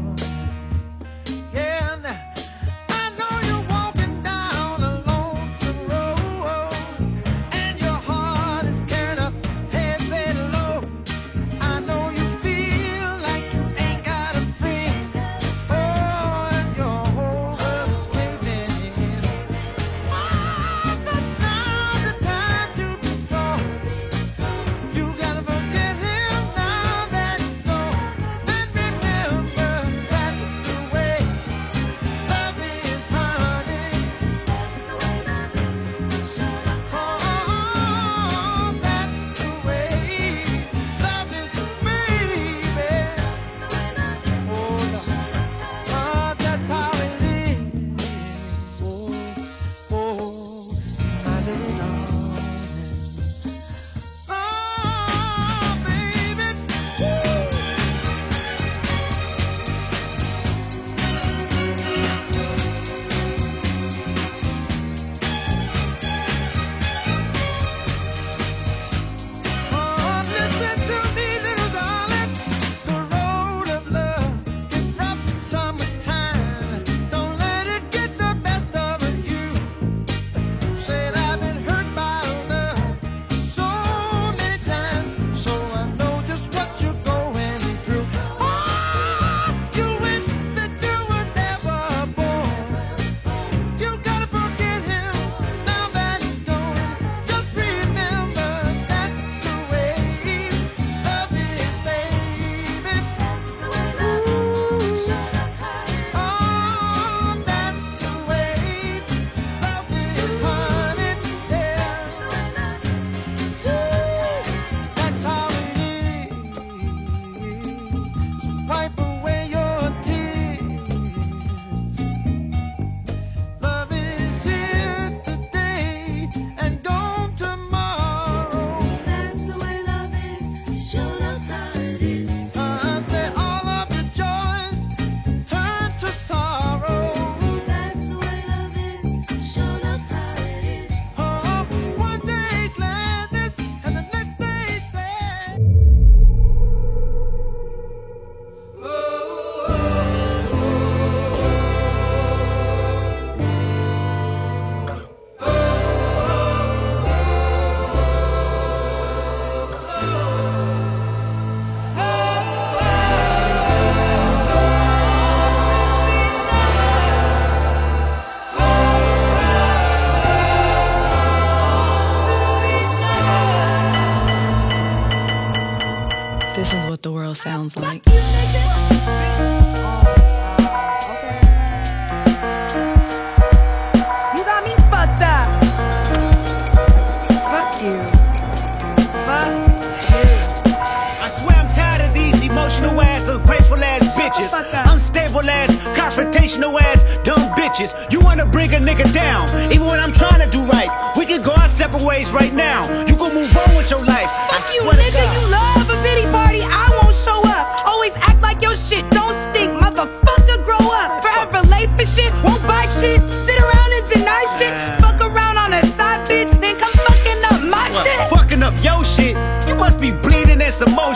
Of 192.01 192.15
these 192.15 192.43
emotional 192.43 193.01
ass, 193.01 193.29
ungrateful 193.29 193.83
ass 193.83 194.03
bitches. 194.17 194.53
Unstable 194.91 195.49
ass, 195.49 195.71
confrontational 195.97 196.81
ass, 196.81 197.03
dumb 197.23 197.51
bitches. 197.55 197.93
You 198.13 198.21
wanna 198.21 198.47
bring 198.47 198.73
a 198.75 198.79
nigga 198.79 199.13
down, 199.13 199.49
even 199.73 199.87
when 199.87 200.01
I'm 200.01 200.13
trying 200.13 200.41
to 200.41 200.49
do 200.51 200.63
right. 200.65 200.91
We 201.17 201.27
can 201.27 201.43
go 201.43 201.53
our 201.53 201.69
separate 201.69 202.03
ways 202.03 202.31
right 202.31 202.53
now. 202.53 202.89
You 203.05 203.17
can 203.17 203.35
move 203.35 203.57
on 203.57 203.66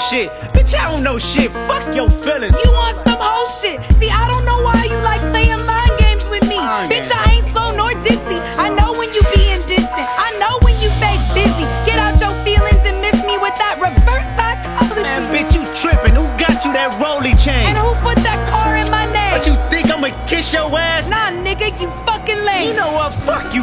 shit. 0.09 0.31
Bitch, 0.57 0.75
I 0.75 0.91
don't 0.91 1.03
know 1.03 1.19
shit. 1.19 1.51
Fuck 1.69 1.95
your 1.95 2.09
feelings. 2.25 2.57
You 2.65 2.73
want 2.73 2.97
some 3.05 3.19
whole 3.21 3.49
shit. 3.61 3.81
See, 4.01 4.11
I 4.11 4.27
don't 4.29 4.45
know 4.45 4.61
why 4.63 4.85
you 4.89 4.97
like 5.05 5.21
playing 5.31 5.65
mind 5.67 5.93
games 5.99 6.25
with 6.27 6.49
me. 6.49 6.57
Mind 6.57 6.91
Bitch, 6.91 7.11
games. 7.11 7.13
I 7.13 7.25
ain't 7.37 7.47
slow 7.53 7.77
nor 7.77 7.93
dizzy. 8.03 8.39
I 8.57 8.73
know 8.73 8.93
when 8.97 9.13
you 9.13 9.23
being 9.37 9.61
distant. 9.69 10.09
I 10.09 10.33
know 10.41 10.59
when 10.65 10.75
you 10.81 10.89
fake 11.03 11.21
busy. 11.37 11.67
Get 11.85 11.99
out 11.99 12.17
your 12.21 12.33
feelings 12.45 12.83
and 12.89 13.01
miss 13.05 13.19
me 13.29 13.37
with 13.37 13.55
that 13.61 13.77
reverse 13.77 14.29
psychology. 14.37 15.03
Man, 15.05 15.23
bitch, 15.29 15.53
you 15.53 15.63
tripping. 15.77 16.17
Who 16.17 16.25
got 16.41 16.65
you 16.65 16.73
that 16.73 16.97
rolly 16.97 17.35
chain? 17.37 17.69
And 17.69 17.77
who 17.77 17.93
put 18.01 18.17
that 18.25 18.41
car 18.49 18.77
in 18.77 18.89
my 18.91 19.05
name? 19.13 19.37
But 19.37 19.45
you 19.47 19.55
think 19.69 19.91
I'ma 19.93 20.11
kiss 20.25 20.53
your 20.53 20.73
ass? 20.79 21.09
Nah, 21.13 21.31
nigga, 21.45 21.69
you 21.81 21.91
fucking 22.09 22.41
lame. 22.45 22.73
You 22.73 22.75
know 22.77 22.93
what? 22.93 23.13
Fuck 23.29 23.53
you, 23.55 23.63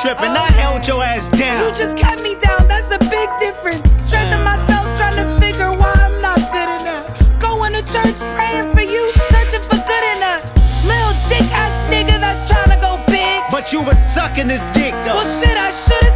tripping 0.00 0.32
or. 0.32 0.46
I 0.46 0.50
held 0.58 0.86
your 0.86 1.02
ass 1.02 1.28
down. 1.28 1.64
You 1.64 1.70
just 1.74 1.96
kept 1.96 2.22
me 2.22 2.34
down, 2.36 2.66
that's 2.68 2.90
a 2.90 2.98
big 2.98 3.28
difference. 3.38 3.82
Stressing 4.06 4.38
mm. 4.38 4.44
myself, 4.44 4.84
trying 4.96 5.16
to 5.16 5.26
figure 5.40 5.70
why 5.72 5.92
I'm 5.94 6.20
not 6.20 6.40
good 6.52 6.70
enough. 6.80 7.06
Going 7.40 7.72
to 7.74 7.82
church, 7.82 8.18
praying 8.34 8.72
for 8.74 8.82
you, 8.82 9.02
searching 9.30 9.64
for 9.68 9.78
good 9.78 10.04
in 10.16 10.20
us. 10.22 10.46
Lil 10.84 11.12
dick 11.28 11.46
ass 11.52 11.74
nigga 11.92 12.18
that's 12.20 12.42
trying 12.50 12.70
to 12.74 12.78
go 12.80 13.00
big. 13.06 13.42
But 13.50 13.72
you 13.72 13.82
was 13.82 13.98
sucking 13.98 14.48
this 14.48 14.64
dick, 14.72 14.92
though. 15.04 15.20
Well, 15.20 15.40
shit, 15.40 15.56
I 15.56 15.70
should've 15.70 16.13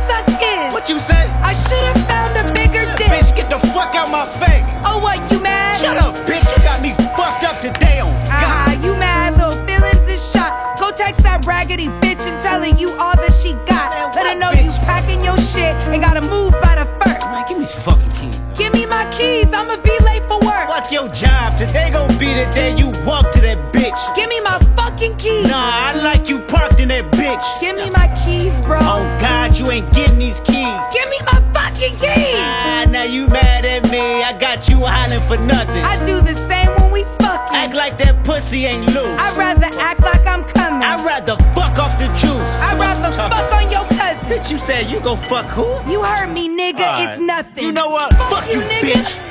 the 22.48 22.54
day 22.54 22.74
you 22.76 22.86
walk 23.04 23.30
to 23.32 23.40
that 23.40 23.72
bitch. 23.72 23.98
Give 24.16 24.28
me 24.28 24.40
my 24.40 24.58
fucking 24.76 25.16
keys. 25.16 25.46
Nah, 25.46 25.56
I 25.56 26.00
like 26.02 26.28
you 26.28 26.40
parked 26.40 26.80
in 26.80 26.88
that 26.88 27.10
bitch. 27.12 27.44
Give 27.60 27.76
me 27.76 27.90
my 27.90 28.08
keys, 28.24 28.52
bro. 28.62 28.78
Oh 28.80 29.04
God, 29.20 29.56
you 29.56 29.70
ain't 29.70 29.92
getting 29.92 30.18
these 30.18 30.40
keys. 30.40 30.78
Give 30.92 31.08
me 31.08 31.18
my 31.24 31.40
fucking 31.52 31.96
keys. 31.98 32.36
Ah, 32.36 32.86
now 32.90 33.04
you 33.04 33.28
mad 33.28 33.64
at 33.64 33.84
me. 33.90 33.98
I 34.00 34.36
got 34.38 34.68
you 34.68 34.78
hollering 34.84 35.22
for 35.28 35.38
nothing. 35.44 35.82
I 35.84 35.96
do 36.06 36.20
the 36.20 36.34
same 36.48 36.68
when 36.76 36.90
we 36.90 37.04
fucking. 37.18 37.56
Act 37.56 37.74
like 37.74 37.98
that 37.98 38.24
pussy 38.24 38.66
ain't 38.66 38.86
loose. 38.86 39.20
I'd 39.20 39.36
rather 39.36 39.68
act 39.80 40.00
like 40.00 40.26
I'm 40.26 40.44
coming. 40.44 40.82
I'd 40.82 41.04
rather 41.04 41.36
fuck 41.54 41.78
off 41.78 41.98
the 41.98 42.06
juice. 42.18 42.48
I'd 42.62 42.78
rather 42.78 43.14
fuck 43.16 43.52
on 43.52 43.70
your 43.70 43.84
cousin. 43.98 44.28
Bitch, 44.30 44.50
you 44.50 44.58
said 44.58 44.90
you 44.90 45.00
gon' 45.00 45.16
fuck 45.16 45.46
who? 45.46 45.64
You 45.90 46.02
heard 46.02 46.28
me, 46.32 46.48
nigga. 46.48 46.80
Alright. 46.80 47.10
It's 47.10 47.20
nothing. 47.20 47.64
You 47.64 47.72
know 47.72 47.88
what? 47.88 48.12
Fuck, 48.14 48.30
Fuck 48.44 48.48
you, 48.52 48.60
you, 48.60 48.68
nigga. 48.68 48.92
bitch. 48.92 49.24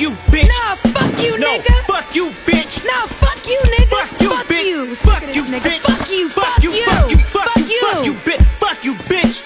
Fuck 0.00 0.08
you, 0.08 0.16
bitch. 0.32 0.48
Nah, 0.48 0.76
fuck 0.76 1.22
you, 1.22 1.38
no, 1.38 1.58
nigga. 1.58 1.74
fuck 1.84 2.16
you, 2.16 2.30
bitch. 2.46 2.82
Nah, 2.86 3.06
fuck 3.06 3.46
you, 3.46 3.58
nigga. 3.60 3.90
Fuck 3.90 4.22
you, 4.22 4.30
bitch. 4.48 4.64
you. 4.64 4.94
Fuck 4.94 5.34
you, 5.36 5.42
nigga. 5.42 5.60
bitch. 5.60 5.80
Fuck 5.82 6.08
you. 6.08 6.28
Fuck 6.30 6.62
you, 6.62 6.72
fuck 6.80 7.10
you, 7.10 7.18
fuck 7.18 7.56
you, 7.68 7.80
fuck 7.82 8.04
you, 8.06 8.14
bitch. 8.14 8.44
Fuck 8.58 8.84
you, 8.86 8.94
bitch. 8.94 9.44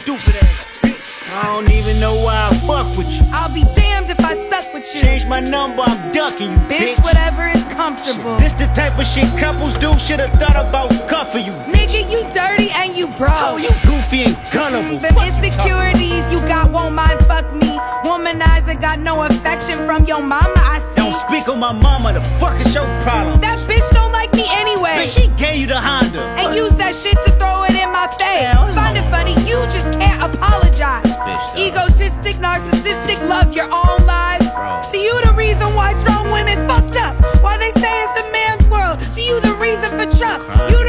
Stupid 0.00 0.36
ass 0.36 0.78
bitch. 0.80 1.34
I 1.34 1.42
don't 1.44 1.70
even 1.70 2.00
know 2.00 2.14
why 2.24 2.48
I 2.50 2.58
fuck 2.66 2.96
with 2.96 3.10
you. 3.12 3.22
I'll 3.32 3.52
be 3.52 3.64
damned 3.74 4.08
if 4.08 4.20
I 4.24 4.34
stuck 4.46 4.72
with 4.72 4.94
you. 4.94 5.02
Change 5.02 5.26
my 5.26 5.40
number, 5.40 5.82
I'm 5.82 6.10
ducking 6.12 6.52
you, 6.52 6.56
Bitch, 6.72 6.94
bitch. 6.96 7.04
whatever 7.04 7.46
is 7.48 7.62
comfortable. 7.64 8.36
This 8.38 8.54
the 8.54 8.68
type 8.68 8.98
of 8.98 9.04
shit 9.04 9.28
couples 9.38 9.74
do. 9.76 9.92
Should've 9.98 10.30
thought 10.40 10.56
about 10.56 10.88
cuffing 11.06 11.44
you. 11.44 11.52
Nigga, 11.68 11.81
you 12.22 12.30
dirty 12.34 12.70
and 12.70 12.96
you 12.96 13.06
broke. 13.18 13.30
Oh, 13.42 13.56
you 13.56 13.70
goofy 13.84 14.22
and 14.24 14.36
gullible. 14.52 14.98
Mm, 14.98 15.02
Them 15.02 15.16
insecurities 15.26 16.24
you 16.32 16.38
got 16.46 16.70
won't 16.70 16.94
mind 16.94 17.18
fuck 17.26 17.52
me. 17.54 17.78
Womanizer 18.04 18.80
got 18.80 18.98
no 18.98 19.22
affection 19.22 19.76
from 19.86 20.04
your 20.04 20.22
mama, 20.22 20.52
I 20.56 20.78
see. 20.94 21.02
Don't 21.02 21.14
speak 21.28 21.48
on 21.48 21.58
my 21.58 21.72
mama. 21.72 22.12
The 22.12 22.20
fuck 22.38 22.58
is 22.60 22.74
your 22.74 22.86
problem? 23.02 23.40
That 23.40 23.58
bitch 23.68 23.88
don't 23.90 24.12
like 24.12 24.32
me 24.34 24.44
anyway. 24.48 25.04
Bitch, 25.04 25.14
she 25.18 25.28
gave 25.36 25.60
you 25.60 25.66
the 25.66 25.80
Honda. 25.80 26.22
and 26.38 26.54
use 26.54 26.74
that 26.76 26.94
shit 26.94 27.16
to 27.22 27.30
throw 27.38 27.64
it 27.64 27.74
in 27.74 27.90
my 27.90 28.06
face. 28.18 28.46
Hell 28.46 28.68
no. 28.68 28.74
Find 28.74 28.96
it 28.98 29.08
funny, 29.10 29.34
you 29.48 29.58
just 29.70 29.90
can't 29.98 30.22
apologize. 30.22 31.02
Bitch. 31.06 31.58
Egotistic, 31.58 32.36
narcissistic, 32.36 33.18
love 33.28 33.52
your 33.54 33.66
own 33.72 34.06
lives. 34.06 34.46
Bro. 34.54 34.82
See 34.90 35.04
you 35.04 35.14
the 35.26 35.32
reason 35.34 35.74
why 35.74 35.94
strong 35.94 36.30
women 36.30 36.58
fucked 36.68 36.96
up. 36.96 37.14
Why 37.42 37.56
they 37.58 37.70
say 37.80 37.90
it's 38.04 38.26
a 38.26 38.32
man's 38.32 38.66
world. 38.68 39.02
See 39.14 39.26
you 39.26 39.40
the 39.40 39.54
reason 39.54 39.88
for 39.98 40.06
Trump. 40.18 40.42
You 40.70 40.81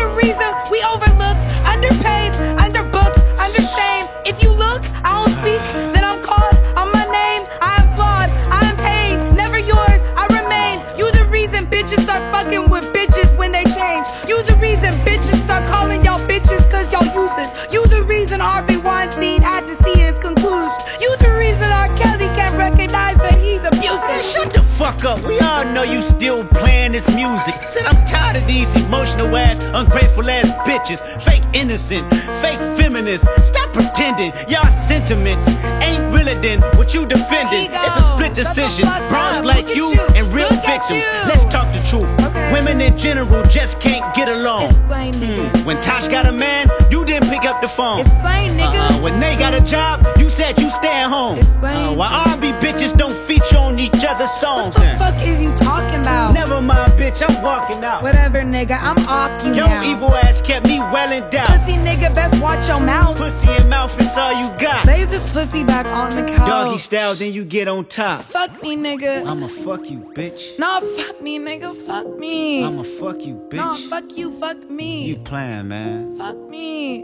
up. 25.05 25.21
We 25.23 25.39
all 25.39 25.65
know 25.65 25.83
you 25.83 26.01
still 26.01 26.45
playing 26.45 26.93
this 26.93 27.07
music. 27.13 27.55
Said 27.69 27.85
I'm 27.85 28.05
tired 28.05 28.37
of 28.37 28.47
these 28.47 28.75
emotional 28.75 29.35
ass, 29.35 29.59
ungrateful 29.73 30.29
ass 30.29 30.49
bitches. 30.67 30.99
Fake 31.21 31.43
innocent, 31.53 32.09
fake 32.41 32.57
feminists. 32.77 33.27
Stop 33.45 33.73
pretending. 33.73 34.31
Y'all 34.47 34.69
sentiments 34.71 35.47
ain't 35.81 36.13
realer 36.13 36.39
than 36.41 36.61
what 36.77 36.93
you 36.93 37.05
defending. 37.05 37.69
It's 37.71 37.95
a 37.97 38.03
split 38.13 38.33
decision. 38.33 38.87
Bronze 39.09 39.41
like 39.41 39.69
you, 39.75 39.93
you. 39.93 40.01
and 40.15 40.31
real 40.33 40.49
Look 40.49 40.65
victims. 40.65 41.03
Let's 41.27 41.45
talk 41.45 41.73
the 41.73 41.81
truth. 41.89 42.22
Women 42.53 42.81
in 42.81 42.95
general 42.95 43.43
just 43.45 43.79
can't 43.79 44.13
get 44.13 44.29
along. 44.29 44.65
Explain, 44.65 45.13
nigga. 45.15 45.65
When 45.65 45.81
Tosh 45.81 46.07
got 46.07 46.27
a 46.27 46.31
man, 46.31 46.69
you 46.91 47.03
didn't 47.03 47.29
pick 47.29 47.45
up 47.45 47.63
the 47.63 47.67
phone. 47.67 48.01
Explain, 48.01 48.51
nigga. 48.51 48.91
Uh-uh. 48.91 49.01
When 49.01 49.19
they 49.19 49.35
got 49.37 49.55
a 49.55 49.61
job, 49.61 50.05
you 50.19 50.29
said 50.29 50.59
you 50.59 50.69
stay 50.69 51.01
at 51.01 51.09
home. 51.09 51.39
Explain. 51.39 51.87
Uh, 51.87 51.93
why 51.93 52.23
R&B 52.27 52.51
bitches 52.65 52.95
don't 52.95 53.17
feature 53.25 53.57
on 53.57 53.79
each 53.79 54.05
other's 54.07 54.29
songs. 54.29 54.75
What 54.77 54.83
the 54.83 54.97
fuck 54.99 55.27
is 55.27 55.41
you 55.41 55.51
talking 55.55 56.01
about? 56.01 56.35
Never 56.35 56.61
mind, 56.61 56.92
bitch, 57.03 57.21
I'm 57.27 57.43
walking 57.43 57.83
out. 57.83 58.01
Whatever, 58.01 58.41
nigga. 58.43 58.77
I'm 58.79 58.97
off 59.07 59.43
you 59.43 59.53
Your 59.53 59.67
now. 59.67 59.83
evil 59.83 60.13
ass 60.15 60.41
kept 60.41 60.65
me 60.65 60.79
well 60.79 61.11
endowed. 61.11 61.47
Pussy 61.47 61.73
nigga, 61.73 62.13
best 62.15 62.41
watch 62.41 62.67
your 62.67 62.79
mouth. 62.79 63.17
Pussy 63.17 63.49
and 63.49 63.69
mouth 63.69 63.99
is 63.99 64.15
all 64.17 64.33
you 64.33 64.49
got. 64.57 64.85
Lay 64.85 65.05
this 65.05 65.31
pussy 65.33 65.63
back 65.63 65.85
on 65.85 66.09
the 66.11 66.23
couch. 66.23 66.47
Doggy 66.47 66.77
style, 66.77 67.15
then 67.15 67.33
you 67.33 67.43
get 67.43 67.67
on 67.67 67.85
top. 67.85 68.23
Fuck 68.23 68.61
me, 68.63 68.77
nigga. 68.77 69.25
I'ma 69.25 69.47
fuck 69.47 69.89
you, 69.89 69.99
bitch. 69.99 70.57
Nah, 70.57 70.79
fuck 70.79 71.21
me, 71.21 71.39
nigga. 71.39 71.75
Fuck 71.75 72.17
me. 72.17 72.63
I'ma 72.63 72.83
fuck 72.83 73.25
you, 73.25 73.35
bitch. 73.49 73.55
Nah, 73.55 73.75
fuck 73.75 74.17
you. 74.17 74.31
Fuck 74.39 74.69
me. 74.69 75.05
You 75.05 75.17
playing, 75.17 75.67
man. 75.67 76.15
Fuck 76.17 76.37
me. 76.49 77.03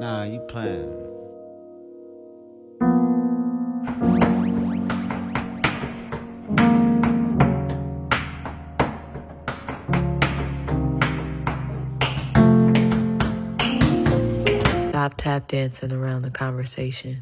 Nah, 0.00 0.24
you 0.24 0.40
playing. 0.40 1.13
Stop 14.94 15.14
tap 15.16 15.48
dancing 15.48 15.90
around 15.92 16.22
the 16.22 16.30
conversation. 16.30 17.20